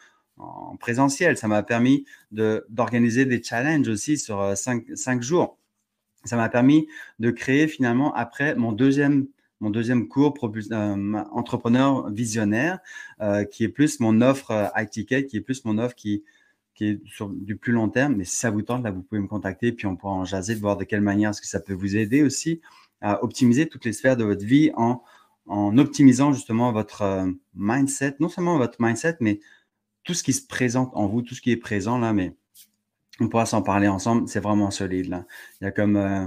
présentiel. 0.80 1.38
Ça 1.38 1.48
m'a 1.48 1.64
permis 1.64 2.06
d'organiser 2.32 3.26
des 3.26 3.42
challenges 3.44 3.88
aussi 3.88 4.18
sur 4.18 4.42
euh, 4.42 4.56
cinq, 4.56 5.22
jours. 5.22 5.58
Ça 6.26 6.36
m'a 6.36 6.50
permis 6.50 6.88
de 7.20 7.32
créer 7.32 7.68
finalement 7.68 8.14
après 8.14 8.56
mon 8.56 8.72
deuxième 8.72 9.28
mon 9.62 9.70
deuxième 9.72 10.08
cours 10.08 10.34
euh, 10.42 11.14
entrepreneur 11.32 12.10
visionnaire, 12.12 12.80
qui 13.52 13.66
est 13.66 13.70
plus 13.70 14.00
mon 14.00 14.22
offre 14.22 14.72
iTicket, 14.78 15.26
qui 15.26 15.36
est 15.36 15.42
plus 15.42 15.66
mon 15.66 15.78
offre 15.78 15.96
qui, 15.96 16.24
qui 16.80 16.86
est 16.86 17.02
sur 17.06 17.28
du 17.28 17.58
plus 17.58 17.74
long 17.74 17.90
terme. 17.90 18.16
Mais 18.16 18.24
si 18.24 18.38
ça 18.38 18.52
vous 18.52 18.62
tente, 18.62 18.84
là, 18.84 18.92
vous 18.92 19.02
pouvez 19.02 19.20
me 19.20 19.28
contacter, 19.28 19.74
puis 19.74 19.86
on 19.86 19.98
pourra 19.98 20.14
en 20.14 20.24
jaser, 20.24 20.56
de 20.56 20.62
voir 20.62 20.78
de 20.78 20.86
quelle 20.86 21.02
manière 21.02 21.32
est-ce 21.32 21.42
que 21.42 21.48
ça 21.48 21.60
peut 21.60 21.74
vous 21.74 21.98
aider 21.98 22.24
aussi 22.24 22.62
à 23.02 23.22
optimiser 23.22 23.68
toutes 23.68 23.84
les 23.84 23.92
sphères 23.92 24.16
de 24.16 24.24
votre 24.24 24.46
vie 24.46 24.72
en, 24.78 25.04
en 25.48 25.78
optimisant 25.78 26.32
justement 26.32 26.72
votre 26.72 27.02
euh, 27.02 27.30
mindset, 27.54 28.16
non 28.22 28.30
seulement 28.30 28.58
votre 28.58 28.78
mindset, 28.80 29.18
mais 29.20 29.42
tout 30.10 30.16
ce 30.16 30.24
qui 30.24 30.34
se 30.34 30.48
présente 30.48 30.90
en 30.96 31.06
vous, 31.06 31.22
tout 31.22 31.36
ce 31.36 31.42
qui 31.42 31.52
est 31.52 31.56
présent 31.56 32.00
là, 32.00 32.14
mais 32.14 32.34
on 33.20 33.28
pourra 33.28 33.46
s'en 33.46 33.62
parler 33.62 33.88
ensemble, 33.88 34.28
c'est 34.28 34.40
vraiment 34.40 34.72
solide 34.72 35.08
là. 35.08 35.24
Il 35.62 35.66
y 35.66 35.68
a 35.68 35.72
comme 35.72 35.98
euh, 35.98 36.26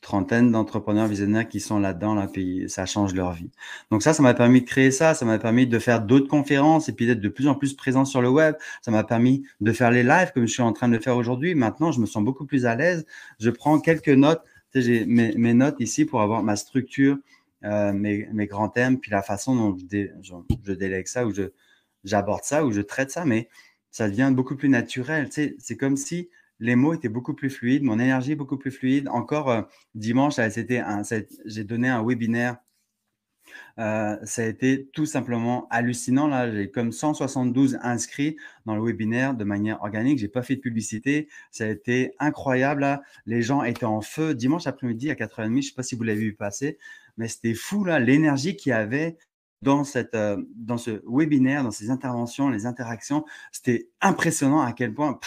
trentaine 0.00 0.52
d'entrepreneurs 0.52 1.08
visionnaires 1.08 1.48
qui 1.48 1.58
sont 1.58 1.80
là-dedans, 1.80 2.14
là, 2.14 2.28
puis 2.32 2.66
ça 2.68 2.86
change 2.86 3.12
leur 3.12 3.32
vie. 3.32 3.50
Donc 3.90 4.04
ça, 4.04 4.12
ça 4.12 4.22
m'a 4.22 4.32
permis 4.32 4.60
de 4.60 4.66
créer 4.66 4.92
ça, 4.92 5.12
ça 5.14 5.24
m'a 5.24 5.40
permis 5.40 5.66
de 5.66 5.76
faire 5.80 6.02
d'autres 6.02 6.28
conférences 6.28 6.88
et 6.88 6.92
puis 6.92 7.06
d'être 7.06 7.20
de 7.20 7.28
plus 7.28 7.48
en 7.48 7.56
plus 7.56 7.74
présent 7.74 8.04
sur 8.04 8.22
le 8.22 8.28
web. 8.28 8.54
Ça 8.80 8.92
m'a 8.92 9.02
permis 9.02 9.44
de 9.60 9.72
faire 9.72 9.90
les 9.90 10.04
lives 10.04 10.30
comme 10.32 10.46
je 10.46 10.52
suis 10.52 10.62
en 10.62 10.72
train 10.72 10.86
de 10.86 10.94
le 10.94 11.00
faire 11.00 11.16
aujourd'hui. 11.16 11.56
Maintenant, 11.56 11.90
je 11.90 11.98
me 11.98 12.06
sens 12.06 12.22
beaucoup 12.22 12.46
plus 12.46 12.64
à 12.64 12.76
l'aise. 12.76 13.06
Je 13.40 13.50
prends 13.50 13.80
quelques 13.80 14.08
notes. 14.08 14.44
J'ai 14.72 15.04
mes, 15.04 15.34
mes, 15.36 15.54
notes 15.54 15.80
ici 15.80 16.04
pour 16.04 16.20
avoir 16.20 16.44
ma 16.44 16.54
structure, 16.54 17.18
euh, 17.64 17.92
mes, 17.92 18.28
mes, 18.32 18.46
grands 18.46 18.68
thèmes, 18.68 19.00
puis 19.00 19.10
la 19.10 19.22
façon 19.22 19.56
dont 19.56 19.76
je, 19.76 20.10
je, 20.62 20.72
délègue 20.72 21.08
ça 21.08 21.26
ou 21.26 21.34
je 21.34 21.50
j'aborde 22.04 22.44
ça 22.44 22.64
ou 22.64 22.72
je 22.72 22.80
traite 22.80 23.10
ça, 23.10 23.24
mais 23.24 23.48
ça 23.90 24.08
devient 24.08 24.32
beaucoup 24.34 24.56
plus 24.56 24.68
naturel. 24.68 25.28
C'est 25.30 25.76
comme 25.76 25.96
si 25.96 26.30
les 26.60 26.76
mots 26.76 26.94
étaient 26.94 27.08
beaucoup 27.08 27.34
plus 27.34 27.50
fluides, 27.50 27.82
mon 27.82 27.98
énergie 27.98 28.34
beaucoup 28.34 28.56
plus 28.56 28.70
fluide. 28.70 29.08
Encore 29.08 29.50
euh, 29.50 29.62
dimanche, 29.94 30.34
j'ai 31.44 31.64
donné 31.64 31.88
un 31.88 32.04
webinaire. 32.04 32.56
Euh, 33.78 34.16
ça 34.24 34.42
a 34.42 34.46
été 34.46 34.88
tout 34.92 35.06
simplement 35.06 35.66
hallucinant. 35.70 36.26
Là, 36.28 36.50
j'ai 36.50 36.70
comme 36.70 36.92
172 36.92 37.78
inscrits 37.82 38.36
dans 38.66 38.76
le 38.76 38.82
webinaire 38.82 39.34
de 39.34 39.44
manière 39.44 39.82
organique. 39.82 40.18
J'ai 40.18 40.28
pas 40.28 40.42
fait 40.42 40.56
de 40.56 40.60
publicité. 40.60 41.28
Ça 41.50 41.64
a 41.64 41.68
été 41.68 42.14
incroyable. 42.18 43.00
Les 43.26 43.42
gens 43.42 43.62
étaient 43.62 43.84
en 43.84 44.00
feu. 44.00 44.34
Dimanche 44.34 44.66
après-midi 44.66 45.10
à 45.10 45.14
4h30, 45.14 45.62
je 45.62 45.68
sais 45.68 45.74
pas 45.74 45.82
si 45.82 45.94
vous 45.94 46.02
l'avez 46.04 46.20
vu 46.20 46.34
passer. 46.34 46.78
mais 47.16 47.28
c'était 47.28 47.54
fou, 47.54 47.84
là, 47.84 48.00
l'énergie 48.00 48.56
qu'il 48.56 48.70
y 48.70 48.72
avait 48.72 49.16
dans, 49.64 49.82
cette, 49.82 50.14
euh, 50.14 50.40
dans 50.54 50.78
ce 50.78 51.02
webinaire, 51.06 51.64
dans 51.64 51.72
ces 51.72 51.90
interventions, 51.90 52.48
les 52.48 52.66
interactions. 52.66 53.24
C'était 53.50 53.88
impressionnant 54.00 54.60
à 54.60 54.72
quel 54.72 54.94
point 54.94 55.18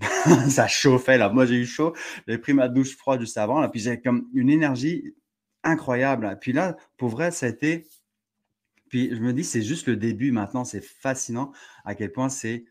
ça 0.48 0.68
chauffait, 0.68 1.18
là. 1.18 1.28
Moi, 1.30 1.46
j'ai 1.46 1.56
eu 1.56 1.66
chaud. 1.66 1.94
J'ai 2.28 2.38
pris 2.38 2.52
ma 2.52 2.68
douche 2.68 2.96
froide 2.96 3.20
juste 3.20 3.38
avant, 3.38 3.60
là, 3.60 3.68
puis 3.68 3.80
j'ai 3.80 4.00
comme 4.00 4.28
une 4.34 4.50
énergie 4.50 5.14
incroyable. 5.62 6.38
Puis 6.40 6.52
là, 6.52 6.76
pour 6.96 7.08
vrai, 7.08 7.30
ça 7.30 7.46
a 7.46 7.48
été 7.48 7.86
puis 8.94 9.10
je 9.12 9.20
me 9.20 9.32
dis, 9.32 9.42
c'est 9.42 9.62
juste 9.62 9.88
le 9.88 9.96
début 9.96 10.30
maintenant. 10.30 10.64
C'est 10.64 10.80
fascinant 10.80 11.50
à 11.84 11.96
quel 11.96 12.12
point 12.12 12.28
c'est 12.28 12.64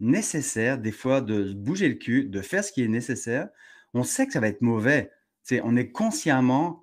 nécessaire, 0.00 0.78
des 0.78 0.90
fois, 0.90 1.20
de 1.20 1.52
bouger 1.52 1.90
le 1.90 1.96
cul, 1.96 2.24
de 2.30 2.40
faire 2.40 2.64
ce 2.64 2.72
qui 2.72 2.82
est 2.82 2.88
nécessaire. 2.88 3.50
On 3.92 4.02
sait 4.02 4.26
que 4.26 4.32
ça 4.32 4.40
va 4.40 4.48
être 4.48 4.62
mauvais. 4.62 5.10
On 5.62 5.76
est 5.76 5.90
consciemment 5.90 6.82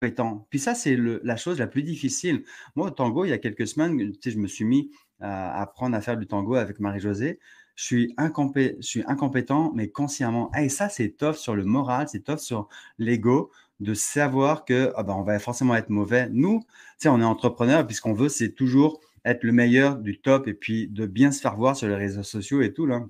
Puis 0.00 0.58
ça, 0.58 0.74
c'est 0.74 0.96
la 0.96 1.36
chose 1.36 1.58
la 1.58 1.66
plus 1.66 1.82
difficile. 1.82 2.44
Moi, 2.76 2.88
au 2.88 2.90
tango, 2.90 3.24
il 3.24 3.30
y 3.30 3.32
a 3.32 3.38
quelques 3.38 3.66
semaines, 3.66 4.12
je 4.24 4.38
me 4.38 4.46
suis 4.46 4.64
mis 4.64 4.90
à 5.20 5.60
apprendre 5.60 5.96
à 5.96 6.00
faire 6.00 6.16
du 6.16 6.26
tango 6.26 6.54
avec 6.54 6.78
Marie-Josée. 6.80 7.38
Je 7.74 7.84
suis, 7.84 8.14
incompé 8.16 8.76
je 8.80 8.86
suis 8.86 9.04
incompétent, 9.06 9.72
mais 9.74 9.88
consciemment. 9.88 10.50
Et 10.56 10.68
ça, 10.68 10.88
c'est 10.88 11.10
tough 11.10 11.34
sur 11.34 11.54
le 11.54 11.64
moral, 11.64 12.08
c'est 12.08 12.24
tough 12.24 12.38
sur 12.38 12.68
l'ego 12.98 13.50
de 13.80 13.94
savoir 13.94 14.64
que 14.64 14.92
ah 14.96 15.04
ben, 15.04 15.14
on 15.14 15.22
va 15.22 15.38
forcément 15.38 15.76
être 15.76 15.90
mauvais. 15.90 16.28
Nous, 16.30 16.64
on 17.04 17.20
est 17.20 17.24
entrepreneur 17.24 17.86
puisqu'on 17.86 18.14
veut, 18.14 18.28
c'est 18.28 18.52
toujours 18.52 19.00
être 19.24 19.44
le 19.44 19.52
meilleur 19.52 19.96
du 19.96 20.20
top 20.20 20.48
et 20.48 20.54
puis 20.54 20.88
de 20.88 21.06
bien 21.06 21.30
se 21.30 21.40
faire 21.40 21.56
voir 21.56 21.76
sur 21.76 21.88
les 21.88 21.94
réseaux 21.94 22.22
sociaux 22.22 22.62
et 22.62 22.72
tout. 22.72 22.86
Là. 22.86 23.06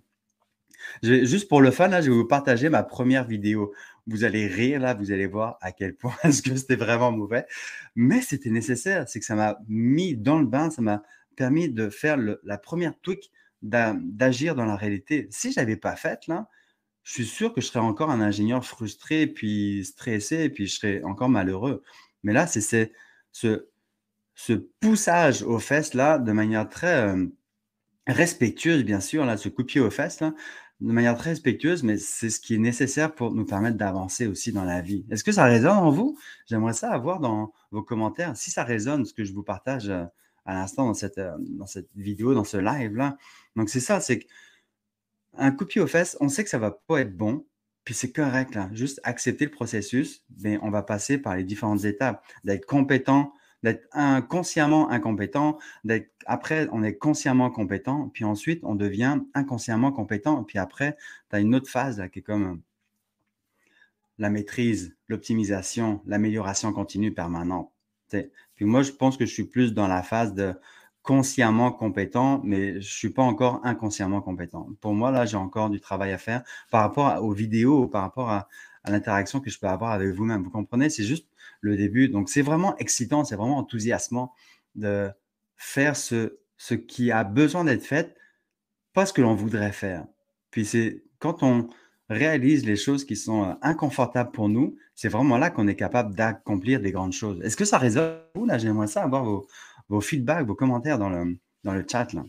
Juste 1.03 1.49
pour 1.49 1.61
le 1.61 1.71
fun, 1.71 1.89
là, 1.89 2.01
je 2.01 2.11
vais 2.11 2.17
vous 2.17 2.27
partager 2.27 2.69
ma 2.69 2.83
première 2.83 3.27
vidéo. 3.27 3.73
Vous 4.09 4.25
allez 4.25 4.47
rire, 4.47 4.81
là, 4.81 4.95
vous 4.95 5.13
allez 5.13 5.27
voir 5.27 5.59
à 5.61 5.71
quel 5.71 5.95
point 5.95 6.15
est-ce 6.25 6.43
que 6.43 6.57
c'était 6.57 6.77
vraiment 6.77 7.13
mauvais. 7.13 7.47
Mais 7.95 8.21
c'était 8.23 8.51
nécessaire. 8.51 9.09
C'est 9.09 9.21
que 9.21 9.27
ça 9.27 9.35
m'a 9.35 9.59
mis 9.69 10.17
dans 10.17 10.39
le 10.39 10.47
bain, 10.47 10.71
ça 10.71 10.83
m'a 10.83 11.03
permis 11.37 11.69
de 11.69 11.89
faire 11.89 12.19
la 12.43 12.59
première 12.59 12.99
tweak 13.01 13.31
d'agir 13.63 14.55
dans 14.55 14.65
la 14.65 14.77
réalité. 14.77 15.29
Si 15.31 15.53
je 15.53 15.61
n'avais 15.61 15.77
pas 15.77 15.95
fait, 15.95 16.27
là, 16.27 16.49
je 17.05 17.13
suis 17.13 17.27
sûr 17.27 17.55
que 17.55 17.61
je 17.61 17.67
serais 17.67 17.81
encore 17.81 18.11
un 18.11 18.21
ingénieur 18.21 18.65
frustré, 18.65 19.27
puis 19.27 19.85
stressé, 19.85 20.51
puis 20.51 20.67
je 20.67 20.75
serais 20.75 21.03
encore 21.05 21.29
malheureux. 21.29 21.83
Mais 22.23 22.33
là, 22.33 22.47
c'est 22.47 22.91
ce, 23.33 23.69
ce 24.35 24.53
poussage 24.53 25.43
aux 25.43 25.59
fesses, 25.59 25.95
là, 25.95 26.19
de 26.19 26.33
manière 26.33 26.69
très 26.69 27.09
euh, 27.09 27.27
respectueuse, 28.07 28.85
bien 28.85 29.01
sûr, 29.01 29.25
là, 29.25 29.37
ce 29.37 29.49
coup 29.49 29.63
de 29.63 29.67
pied 29.69 29.81
aux 29.81 29.91
fesses, 29.91 30.21
là, 30.21 30.35
de 30.81 30.93
manière 30.93 31.17
très 31.17 31.31
respectueuse, 31.31 31.83
mais 31.83 31.97
c'est 31.97 32.31
ce 32.31 32.41
qui 32.41 32.55
est 32.55 32.59
nécessaire 32.59 33.15
pour 33.15 33.35
nous 33.35 33.45
permettre 33.45 33.77
d'avancer 33.77 34.27
aussi 34.27 34.53
dans 34.53 34.65
la 34.65 34.81
vie. 34.81 35.05
Est-ce 35.11 35.25
que 35.25 35.33
ça 35.33 35.45
résonne 35.45 35.77
en 35.77 35.91
vous? 35.91 36.17
J'aimerais 36.47 36.73
ça 36.73 36.93
avoir 36.93 37.19
dans 37.19 37.53
vos 37.73 37.83
commentaires. 37.83 38.37
Si 38.37 38.51
ça 38.51 38.63
résonne, 38.63 39.05
ce 39.05 39.13
que 39.13 39.25
je 39.25 39.33
vous 39.33 39.43
partage 39.43 39.93
à 40.49 40.55
l'instant 40.55 40.87
dans 40.87 40.95
cette, 40.95 41.19
euh, 41.19 41.37
dans 41.39 41.67
cette 41.67 41.91
vidéo, 41.95 42.35
dans 42.35 42.45
ce 42.45 42.57
live-là. 42.57 43.19
Donc, 43.55 43.69
c'est 43.69 43.81
ça, 43.81 44.01
c'est 44.01 44.27
un 45.35 45.53
coup 45.53 45.65
de 45.65 45.69
pied 45.69 45.81
aux 45.81 45.87
fesses, 45.87 46.17
on 46.21 46.29
sait 46.29 46.43
que 46.43 46.51
ça 46.51 46.59
va 46.59 46.71
pas 46.71 47.01
être 47.01 47.17
bon, 47.17 47.47
puis 47.85 47.95
c'est 47.95 48.13
correct, 48.13 48.55
là. 48.55 48.71
Juste 48.73 48.99
accepter 49.05 49.45
le 49.45 49.51
processus, 49.51 50.25
mais 50.41 50.59
on 50.63 50.71
va 50.71 50.83
passer 50.83 51.19
par 51.19 51.37
les 51.37 51.45
différentes 51.45 51.85
étapes, 51.85 52.25
d'être 52.45 52.65
compétent, 52.65 53.33
d'être 53.63 53.87
inconsciemment 53.93 54.91
incompétent, 54.91 55.59
d'être 55.85 56.11
après 56.27 56.69
on 56.73 56.83
est 56.83 56.97
consciemment 56.97 57.51
compétent, 57.51 58.11
puis 58.13 58.25
ensuite 58.25 58.61
on 58.65 58.75
devient 58.75 59.21
inconsciemment 59.35 59.93
compétent, 59.93 60.45
puis 60.45 60.59
après 60.59 60.97
tu 61.31 61.37
as 61.37 61.41
une 61.41 61.55
autre 61.55 61.71
phase 61.71 61.99
là, 61.99 62.09
qui 62.09 62.21
est 62.21 62.23
comme 62.23 62.61
la 64.19 64.31
maîtrise, 64.31 64.97
l'optimisation, 65.09 66.03
l'amélioration 66.07 66.73
continue 66.73 67.13
permanente. 67.13 67.73
Puis 68.11 68.65
moi 68.65 68.83
je 68.83 68.93
pense 68.93 69.17
que 69.17 69.27
je 69.27 69.33
suis 69.33 69.45
plus 69.45 69.75
dans 69.75 69.89
la 69.89 70.03
phase 70.03 70.35
de 70.35 70.55
consciemment 71.09 71.73
compétent, 71.73 72.43
mais 72.45 72.83
je 72.83 72.95
suis 72.95 73.09
pas 73.09 73.23
encore 73.23 73.63
inconsciemment 73.65 74.21
compétent. 74.21 74.69
Pour 74.83 74.93
moi, 74.93 75.11
là, 75.11 75.25
j'ai 75.25 75.39
encore 75.39 75.71
du 75.71 75.81
travail 75.81 76.13
à 76.13 76.19
faire 76.19 76.43
par 76.71 76.83
rapport 76.83 77.25
aux 77.25 77.33
vidéos, 77.33 77.87
par 77.87 78.03
rapport 78.03 78.29
à, 78.29 78.47
l'interaction 78.85 79.41
que 79.41 79.49
je 79.51 79.59
peux 79.59 79.67
avoir 79.67 79.93
avec 79.93 80.11
vous-même. 80.15 80.43
Vous 80.43 80.51
comprenez? 80.51 80.91
C'est 80.91 81.05
juste 81.05 81.27
le 81.61 81.77
début. 81.77 82.09
Donc, 82.09 82.29
c'est 82.29 82.43
vraiment 82.43 82.77
excitant, 82.77 83.25
c'est 83.25 83.37
vraiment 83.37 83.59
enthousiasmant 83.59 84.33
de 84.75 85.11
faire 85.57 85.97
ce, 85.97 86.39
ce 86.57 86.75
qui 86.75 87.11
a 87.11 87.25
besoin 87.25 87.65
d'être 87.65 87.85
fait, 87.85 88.17
pas 88.93 89.07
ce 89.07 89.13
que 89.13 89.23
l'on 89.23 89.35
voudrait 89.35 89.73
faire. 89.73 90.07
Puis 90.51 90.65
c'est 90.65 91.03
quand 91.19 91.43
on 91.43 91.69
réalise 92.09 92.65
les 92.65 92.77
choses 92.77 93.05
qui 93.05 93.17
sont 93.17 93.45
euh, 93.45 93.55
inconfortables 93.63 94.31
pour 94.31 94.49
nous, 94.49 94.77
c'est 94.95 95.09
vraiment 95.09 95.39
là 95.39 95.51
qu'on 95.51 95.69
est 95.69 95.77
capable 95.77 96.15
d'accomplir 96.15 96.81
des 96.81 96.91
grandes 96.91 97.13
choses. 97.13 97.41
Est-ce 97.43 97.57
que 97.57 97.65
ça 97.65 97.79
résonne 97.79 98.19
vous 98.35 98.47
là? 98.47 98.59
J'aimerais 98.59 98.87
ça 98.87 99.03
avoir 99.03 99.25
vos, 99.25 99.47
vos 99.89 100.01
feedbacks, 100.01 100.47
vos 100.47 100.55
commentaires 100.55 100.99
dans 100.99 101.11
le, 101.11 101.37
dans 101.65 101.75
le 101.75 101.85
chat. 101.91 102.13
Là. 102.13 102.25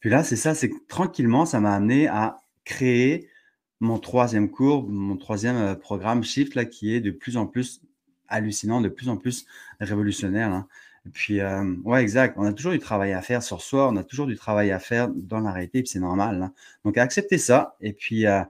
Puis 0.00 0.10
là, 0.10 0.22
c'est 0.22 0.36
ça, 0.36 0.54
c'est 0.54 0.70
tranquillement, 0.88 1.46
ça 1.46 1.60
m'a 1.60 1.74
amené 1.74 2.06
à 2.08 2.40
créer 2.64 3.28
mon 3.80 3.98
troisième 3.98 4.50
cours, 4.50 4.86
mon 4.88 5.16
troisième 5.16 5.56
euh, 5.56 5.74
programme 5.74 6.22
Shift, 6.22 6.54
là, 6.54 6.64
qui 6.64 6.94
est 6.94 7.00
de 7.00 7.10
plus 7.10 7.36
en 7.36 7.46
plus 7.46 7.80
hallucinant, 8.30 8.80
de 8.80 8.88
plus 8.88 9.08
en 9.08 9.16
plus 9.16 9.46
révolutionnaire. 9.80 10.50
Là. 10.50 10.66
Et 11.06 11.10
puis, 11.10 11.40
euh, 11.40 11.76
ouais, 11.84 12.02
exact. 12.02 12.34
On 12.38 12.44
a 12.44 12.52
toujours 12.52 12.72
du 12.72 12.78
travail 12.78 13.12
à 13.12 13.22
faire 13.22 13.42
sur 13.42 13.62
soi, 13.62 13.88
on 13.88 13.96
a 13.96 14.04
toujours 14.04 14.26
du 14.26 14.36
travail 14.36 14.70
à 14.70 14.78
faire 14.78 15.08
dans 15.08 15.40
la 15.40 15.52
réalité, 15.52 15.82
puis 15.82 15.88
c'est 15.88 16.00
normal. 16.00 16.50
Donc, 16.84 16.98
accepter 16.98 17.38
ça. 17.38 17.76
Et 17.80 17.92
puis, 17.92 18.26
euh, 18.26 18.42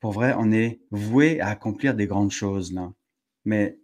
pour 0.00 0.12
vrai, 0.12 0.34
on 0.38 0.52
est 0.52 0.80
voué 0.90 1.40
à 1.40 1.48
accomplir 1.48 1.94
des 1.94 2.06
grandes 2.06 2.30
choses. 2.30 2.74
Mais 3.44 3.78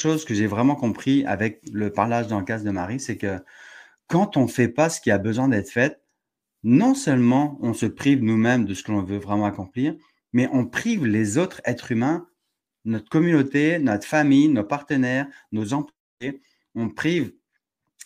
chose 0.00 0.24
que 0.24 0.34
j'ai 0.34 0.46
vraiment 0.46 0.76
compris 0.76 1.24
avec 1.26 1.62
le 1.72 1.90
parlage 1.90 2.28
dans 2.28 2.38
le 2.38 2.44
cas 2.44 2.58
de 2.58 2.70
Marie, 2.70 3.00
c'est 3.00 3.16
que 3.16 3.38
quand 4.08 4.36
on 4.36 4.42
ne 4.42 4.48
fait 4.48 4.68
pas 4.68 4.88
ce 4.88 5.00
qui 5.00 5.10
a 5.10 5.18
besoin 5.18 5.48
d'être 5.48 5.70
fait, 5.70 6.00
non 6.62 6.94
seulement 6.94 7.58
on 7.60 7.74
se 7.74 7.86
prive 7.86 8.22
nous-mêmes 8.22 8.64
de 8.64 8.74
ce 8.74 8.82
que 8.82 8.92
l'on 8.92 9.02
veut 9.02 9.18
vraiment 9.18 9.46
accomplir, 9.46 9.94
mais 10.32 10.48
on 10.52 10.66
prive 10.66 11.06
les 11.06 11.38
autres 11.38 11.60
êtres 11.64 11.92
humains, 11.92 12.26
notre 12.86 13.08
communauté, 13.08 13.78
notre 13.78 14.06
famille, 14.06 14.48
nos 14.48 14.64
partenaires, 14.64 15.26
nos 15.52 15.74
employés, 15.74 16.40
on 16.74 16.88
prive 16.88 17.32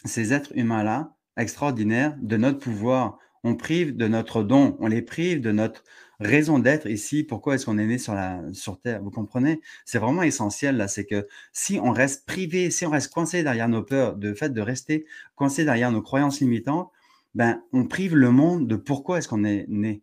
ces 0.05 0.33
êtres 0.33 0.57
humains-là 0.57 1.15
extraordinaires 1.37 2.17
de 2.21 2.37
notre 2.37 2.59
pouvoir, 2.59 3.19
on 3.45 3.55
prive 3.55 3.97
de 3.97 4.09
notre 4.09 4.43
don, 4.43 4.77
on 4.81 4.87
les 4.89 5.03
prive 5.03 5.41
de 5.41 5.53
notre 5.53 5.85
raison 6.19 6.59
d'être 6.59 6.87
ici, 6.87 7.25
pourquoi 7.25 7.55
est-ce 7.55 7.67
qu'on 7.67 7.79
est 7.79 7.87
né 7.87 7.99
sur, 7.99 8.15
la, 8.15 8.43
sur 8.53 8.81
Terre? 8.81 9.03
Vous 9.03 9.11
comprenez? 9.11 9.61
C'est 9.87 9.99
vraiment 9.99 10.23
essentiel, 10.23 10.77
là. 10.77 10.87
C'est 10.87 11.07
que 11.07 11.27
si 11.53 11.79
on 11.83 11.93
reste 11.93 12.27
privé, 12.27 12.71
si 12.71 12.85
on 12.85 12.91
reste 12.91 13.13
coincé 13.13 13.43
derrière 13.43 13.69
nos 13.69 13.83
peurs, 13.83 14.17
de 14.17 14.35
fait 14.35 14.51
de 14.51 14.61
rester 14.61 15.07
coincé 15.35 15.65
derrière 15.65 15.91
nos 15.91 16.03
croyances 16.03 16.41
limitantes, 16.41 16.91
ben, 17.35 17.63
on 17.73 17.87
prive 17.87 18.17
le 18.17 18.31
monde 18.31 18.67
de 18.67 18.77
pourquoi 18.77 19.19
est-ce 19.19 19.29
qu'on 19.29 19.45
est 19.45 19.65
né, 19.69 20.03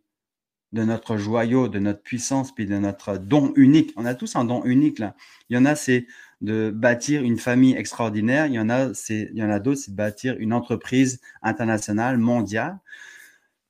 de 0.72 0.84
notre 0.84 1.16
joyau, 1.16 1.68
de 1.68 1.78
notre 1.78 2.02
puissance, 2.02 2.54
puis 2.54 2.66
de 2.66 2.78
notre 2.78 3.16
don 3.16 3.52
unique. 3.56 3.92
On 3.96 4.04
a 4.04 4.14
tous 4.14 4.36
un 4.36 4.44
don 4.44 4.64
unique, 4.64 4.98
là. 4.98 5.14
Il 5.48 5.56
y 5.56 5.58
en 5.58 5.64
a, 5.64 5.74
c'est 5.74 6.06
de 6.40 6.70
bâtir 6.70 7.22
une 7.22 7.38
famille 7.38 7.74
extraordinaire. 7.74 8.46
Il 8.46 8.52
y 8.52 8.60
en 8.60 8.68
a, 8.68 8.92
c'est, 8.94 9.30
il 9.32 9.38
y 9.38 9.42
en 9.42 9.50
a 9.50 9.60
d'autres, 9.60 9.80
c'est 9.80 9.92
de 9.92 9.96
bâtir 9.96 10.36
une 10.38 10.52
entreprise 10.52 11.20
internationale, 11.42 12.18
mondiale 12.18 12.78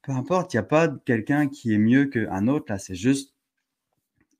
peu 0.09 0.15
importe, 0.15 0.55
il 0.55 0.57
n'y 0.57 0.61
a 0.61 0.65
pas 0.65 0.89
quelqu'un 1.05 1.49
qui 1.49 1.75
est 1.75 1.79
mieux 1.79 2.07
qu'un 2.07 2.49
autre. 2.49 2.73
Là, 2.73 2.79
c'est 2.79 2.95
juste, 2.95 3.35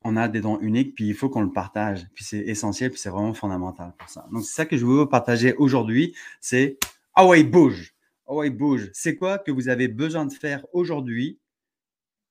on 0.03 0.17
a 0.17 0.27
des 0.27 0.41
dons 0.41 0.59
uniques, 0.61 0.95
puis 0.95 1.07
il 1.07 1.13
faut 1.13 1.29
qu'on 1.29 1.43
le 1.43 1.51
partage. 1.51 2.07
Puis 2.15 2.23
c'est 2.23 2.39
essentiel, 2.39 2.89
puis 2.89 2.99
c'est 2.99 3.11
vraiment 3.11 3.35
fondamental 3.35 3.93
pour 3.95 4.09
ça. 4.09 4.25
Donc, 4.31 4.43
c'est 4.45 4.55
ça 4.55 4.65
que 4.65 4.77
je 4.77 4.83
veux 4.83 5.07
partager 5.07 5.53
aujourd'hui. 5.57 6.15
C'est 6.41 6.79
Ah 7.13 7.27
ouais, 7.27 7.43
bouge. 7.43 7.93
Ah 8.27 8.33
ouais, 8.33 8.49
bouge. 8.49 8.89
C'est 8.93 9.15
quoi 9.15 9.37
que 9.37 9.51
vous 9.51 9.69
avez 9.69 9.87
besoin 9.87 10.25
de 10.25 10.33
faire 10.33 10.65
aujourd'hui, 10.73 11.37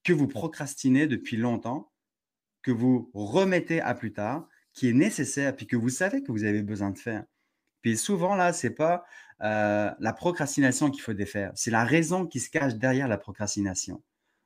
que 0.08 0.12
vous 0.14 0.26
procrastinez 0.26 1.06
depuis 1.06 1.36
longtemps, 1.36 1.92
que 2.62 2.70
vous 2.70 3.10
remettez 3.12 3.82
à 3.82 3.92
plus 3.92 4.14
tard, 4.14 4.48
qui 4.72 4.88
est 4.88 4.94
nécessaire, 4.94 5.54
puis 5.54 5.66
que 5.66 5.76
vous 5.76 5.90
savez 5.90 6.22
que 6.22 6.32
vous 6.32 6.44
avez 6.44 6.62
besoin 6.62 6.90
de 6.90 6.98
faire. 6.98 7.24
Puis 7.82 7.98
souvent, 7.98 8.34
là, 8.34 8.54
c'est 8.54 8.70
pas 8.70 9.04
euh, 9.42 9.90
la 9.98 10.12
procrastination 10.14 10.90
qu'il 10.90 11.02
faut 11.02 11.12
défaire. 11.12 11.52
C'est 11.56 11.70
la 11.70 11.84
raison 11.84 12.26
qui 12.26 12.40
se 12.40 12.48
cache 12.48 12.74
derrière 12.76 13.06
la 13.06 13.18
procrastination. 13.18 14.02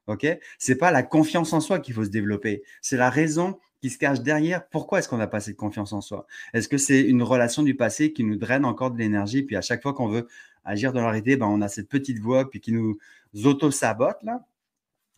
OK? 0.09 0.26
C'est 0.59 0.75
pas 0.75 0.90
la 0.90 1.04
confiance 1.04 1.52
en 1.52 1.61
soi 1.61 1.78
qu'il 1.78 1.95
faut 1.95 2.04
se 2.04 2.11
développer. 2.11 2.64
C'est 2.81 2.97
la 2.97 3.09
raison 3.09 3.61
qui 3.81 3.90
se 3.90 3.99
cache 3.99 4.21
derrière. 4.21 4.69
Pourquoi 4.69 4.99
est-ce 4.99 5.09
qu'on 5.09 5.19
n'a 5.19 5.28
pas 5.28 5.38
cette 5.38 5.57
confiance 5.57 5.92
en 5.92 6.00
soi 6.00 6.26
Est-ce 6.54 6.69
que 6.69 6.76
c'est 6.76 7.02
une 7.02 7.23
relation 7.23 7.62
du 7.62 7.76
passé 7.76 8.12
qui 8.12 8.25
nous 8.25 8.37
draine 8.37 8.64
encore 8.64 8.90
de 8.90 8.99
l'énergie 8.99 9.45
Puis 9.45 9.54
à 9.54 9.61
chaque 9.61 9.83
fois 9.83 9.95
qu'on 9.95 10.09
veut 10.09 10.26
agir 10.64 10.92
dans 10.92 11.02
la 11.02 11.11
réalité, 11.11 11.37
ben, 11.37 11.47
on 11.47 11.61
a 11.61 11.69
cette 11.69 11.88
petite 11.88 12.19
voix 12.19 12.50
puis 12.50 12.61
qui 12.61 12.73
nous 12.73 12.99
auto-sabote 13.45 14.21
là? 14.25 14.45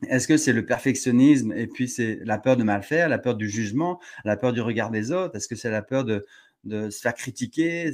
Est-ce 0.09 0.29
que 0.29 0.37
c'est 0.37 0.53
le 0.53 0.65
perfectionnisme 0.67 1.53
et 1.53 1.67
puis 1.67 1.89
c'est 1.89 2.21
la 2.25 2.39
peur 2.39 2.57
de 2.57 2.65
mal 2.65 2.83
faire, 2.83 3.09
la 3.09 3.19
peur 3.19 3.35
du 3.35 3.49
jugement, 3.49 4.01
la 4.25 4.37
peur 4.37 4.53
du 4.53 4.61
regard 4.61 4.91
des 4.91 5.13
autres? 5.13 5.37
Est-ce 5.37 5.49
que 5.49 5.57
c'est 5.57 5.71
la 5.71 5.83
peur 5.83 6.05
de, 6.05 6.25
se 6.65 7.01
faire 7.01 7.15
critiquer? 7.15 7.93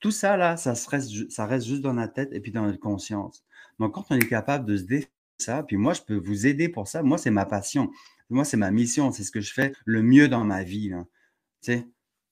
Tout 0.00 0.10
ça, 0.10 0.36
là, 0.36 0.56
ça, 0.56 0.74
reste, 0.88 1.30
ça 1.30 1.46
reste 1.46 1.66
juste 1.66 1.82
dans 1.82 1.94
la 1.94 2.08
tête 2.08 2.30
et 2.32 2.40
puis 2.40 2.52
dans 2.52 2.66
notre 2.66 2.80
conscience. 2.80 3.44
Donc, 3.78 3.94
quand 3.94 4.06
on 4.10 4.16
est 4.16 4.28
capable 4.28 4.66
de 4.66 4.76
se 4.76 4.82
défaire 4.82 5.08
ça, 5.38 5.62
puis 5.62 5.76
moi, 5.76 5.92
je 5.94 6.02
peux 6.02 6.16
vous 6.16 6.46
aider 6.46 6.68
pour 6.68 6.88
ça. 6.88 7.02
Moi, 7.02 7.16
c'est 7.16 7.30
ma 7.30 7.46
passion. 7.46 7.90
Moi, 8.28 8.44
c'est 8.44 8.56
ma 8.56 8.70
mission. 8.70 9.12
C'est 9.12 9.22
ce 9.22 9.30
que 9.30 9.40
je 9.40 9.52
fais 9.52 9.72
le 9.84 10.02
mieux 10.02 10.28
dans 10.28 10.44
ma 10.44 10.64
vie. 10.64 10.92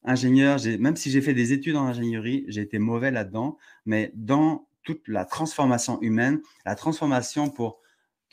Ingénieur, 0.05 0.59
même 0.79 0.97
si 0.97 1.11
j'ai 1.11 1.21
fait 1.21 1.35
des 1.35 1.53
études 1.53 1.77
en 1.77 1.87
ingénierie, 1.87 2.45
j'ai 2.49 2.63
été 2.63 2.79
mauvais 2.79 3.11
là-dedans, 3.11 3.57
mais 3.87 4.13
dans 4.15 4.69
toute 4.83 5.07
la 5.09 5.25
transformation 5.25 6.01
humaine, 6.01 6.41
la 6.65 6.77
transformation 6.77 7.51
pour 7.51 7.81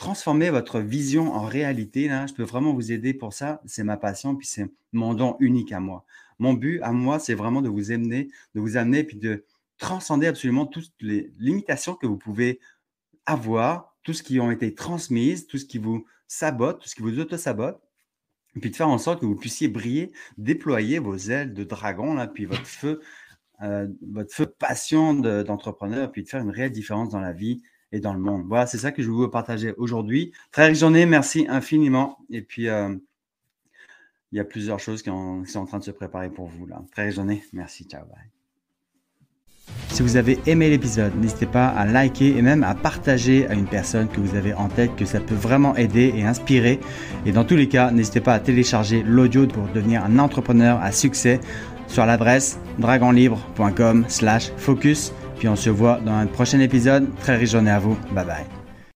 transformer 0.04 0.50
votre 0.50 0.82
vision 0.82 1.34
en 1.34 1.46
réalité, 1.46 2.10
là, 2.10 2.28
je 2.28 2.34
peux 2.34 2.44
vraiment 2.44 2.74
vous 2.74 2.92
aider 2.92 3.14
pour 3.14 3.32
ça. 3.32 3.62
C'est 3.66 3.86
ma 3.86 3.96
passion, 3.96 4.36
puis 4.36 4.46
c'est 4.46 4.70
mon 4.92 5.14
don 5.14 5.38
unique 5.40 5.72
à 5.72 5.80
moi. 5.80 6.04
Mon 6.40 6.52
but 6.52 6.82
à 6.82 6.92
moi, 6.92 7.20
c'est 7.20 7.36
vraiment 7.36 7.62
de 7.62 7.70
vous 7.70 7.92
amener, 7.92 8.28
de 8.54 8.60
vous 8.60 8.76
amener, 8.76 9.06
puis 9.06 9.16
de 9.16 9.46
transcender 9.78 10.28
absolument 10.28 10.66
toutes 10.66 10.92
les 11.00 11.32
limitations 11.40 11.96
que 11.96 12.06
vous 12.06 12.18
pouvez 12.18 12.60
avoir, 13.26 13.96
tout 14.04 14.12
ce 14.12 14.24
qui 14.24 14.42
ont 14.42 14.52
été 14.52 14.76
transmises, 14.76 15.48
tout 15.48 15.58
ce 15.58 15.64
qui 15.64 15.78
vous 15.78 16.06
sabote, 16.28 16.82
tout 16.82 16.90
ce 16.90 16.96
qui 16.96 17.02
vous 17.02 17.18
auto-sabote, 17.22 17.80
puis 18.60 18.72
de 18.72 18.76
faire 18.76 18.90
en 18.90 18.98
sorte 18.98 19.22
que 19.22 19.26
vous 19.26 19.38
puissiez 19.38 19.70
briller, 19.70 20.12
déployer 20.38 21.00
vos 21.00 21.16
ailes 21.16 21.54
de 21.54 21.64
dragon, 21.64 22.14
là, 22.14 22.28
puis 22.28 22.44
votre 22.44 22.68
feu, 22.68 23.00
euh, 23.62 23.88
votre 24.12 24.36
feu 24.36 24.48
passion 24.48 25.14
d'entrepreneur, 25.14 26.12
puis 26.12 26.24
de 26.24 26.28
faire 26.28 26.42
une 26.42 26.52
réelle 26.52 26.74
différence 26.74 27.08
dans 27.08 27.22
la 27.22 27.32
vie 27.32 27.64
dans 28.00 28.14
le 28.14 28.20
monde. 28.20 28.46
Voilà, 28.48 28.66
c'est 28.66 28.78
ça 28.78 28.92
que 28.92 29.02
je 29.02 29.10
vous 29.10 29.28
partager 29.28 29.74
aujourd'hui. 29.78 30.32
Très 30.52 30.68
riche 30.68 30.80
journée, 30.80 31.06
merci 31.06 31.46
infiniment. 31.50 32.18
Et 32.30 32.42
puis, 32.42 32.68
euh, 32.68 32.96
il 34.32 34.38
y 34.38 34.40
a 34.40 34.46
plusieurs 34.46 34.80
choses 34.80 35.04
qui, 35.04 35.10
sont 35.10 35.60
en 35.60 35.66
train 35.66 35.80
de 35.80 35.84
se 35.84 35.92
préparer 35.92 36.30
pour 36.30 36.48
vous. 36.48 36.66
Là. 36.66 36.82
Très 36.92 37.06
riche 37.06 37.16
journée, 37.16 37.44
merci, 37.54 37.86
ciao. 37.86 38.04
Si 39.90 40.02
vous 40.02 40.18
avez 40.18 40.40
aimé 40.48 40.70
l'épisode, 40.70 41.14
n'hésitez 41.22 41.46
pas 41.46 41.68
à 41.68 41.86
liker 41.86 42.36
et 42.36 42.42
même 42.42 42.64
à 42.64 42.74
partager 42.74 43.46
à 43.48 43.54
une 43.54 43.68
personne 43.68 44.10
que 44.10 44.20
vous 44.20 44.36
avez 44.36 44.56
en 44.56 44.68
tête 44.68 44.96
que 44.96 45.06
ça 45.06 45.20
peut 45.20 45.36
vraiment 45.36 45.76
aider 45.76 46.12
et 46.16 46.24
inspirer. 46.24 46.80
Et 47.28 47.32
dans 47.32 47.46
tous 47.46 47.56
les 47.56 47.70
cas, 47.70 47.92
n'hésitez 47.92 48.22
pas 48.22 48.34
à 48.34 48.40
télécharger 48.40 49.04
l'audio 49.04 49.46
pour 49.46 49.68
devenir 49.68 50.04
un 50.04 50.18
entrepreneur 50.18 50.82
à 50.82 50.92
succès 50.92 51.40
sur 51.88 52.08
l'adresse 52.08 52.58
dragonlibre.com/focus. 52.80 55.14
Puis 55.38 55.48
on 55.48 55.56
se 55.56 55.70
voit 55.70 56.00
dans 56.06 56.14
un 56.14 56.28
prochain 56.28 56.60
épisode. 56.60 57.08
Très 57.20 57.38
riche 57.38 57.52
journée 57.52 57.72
à 57.72 57.80
vous. 57.80 57.98
Bye 58.14 58.26
bye. 58.26 58.63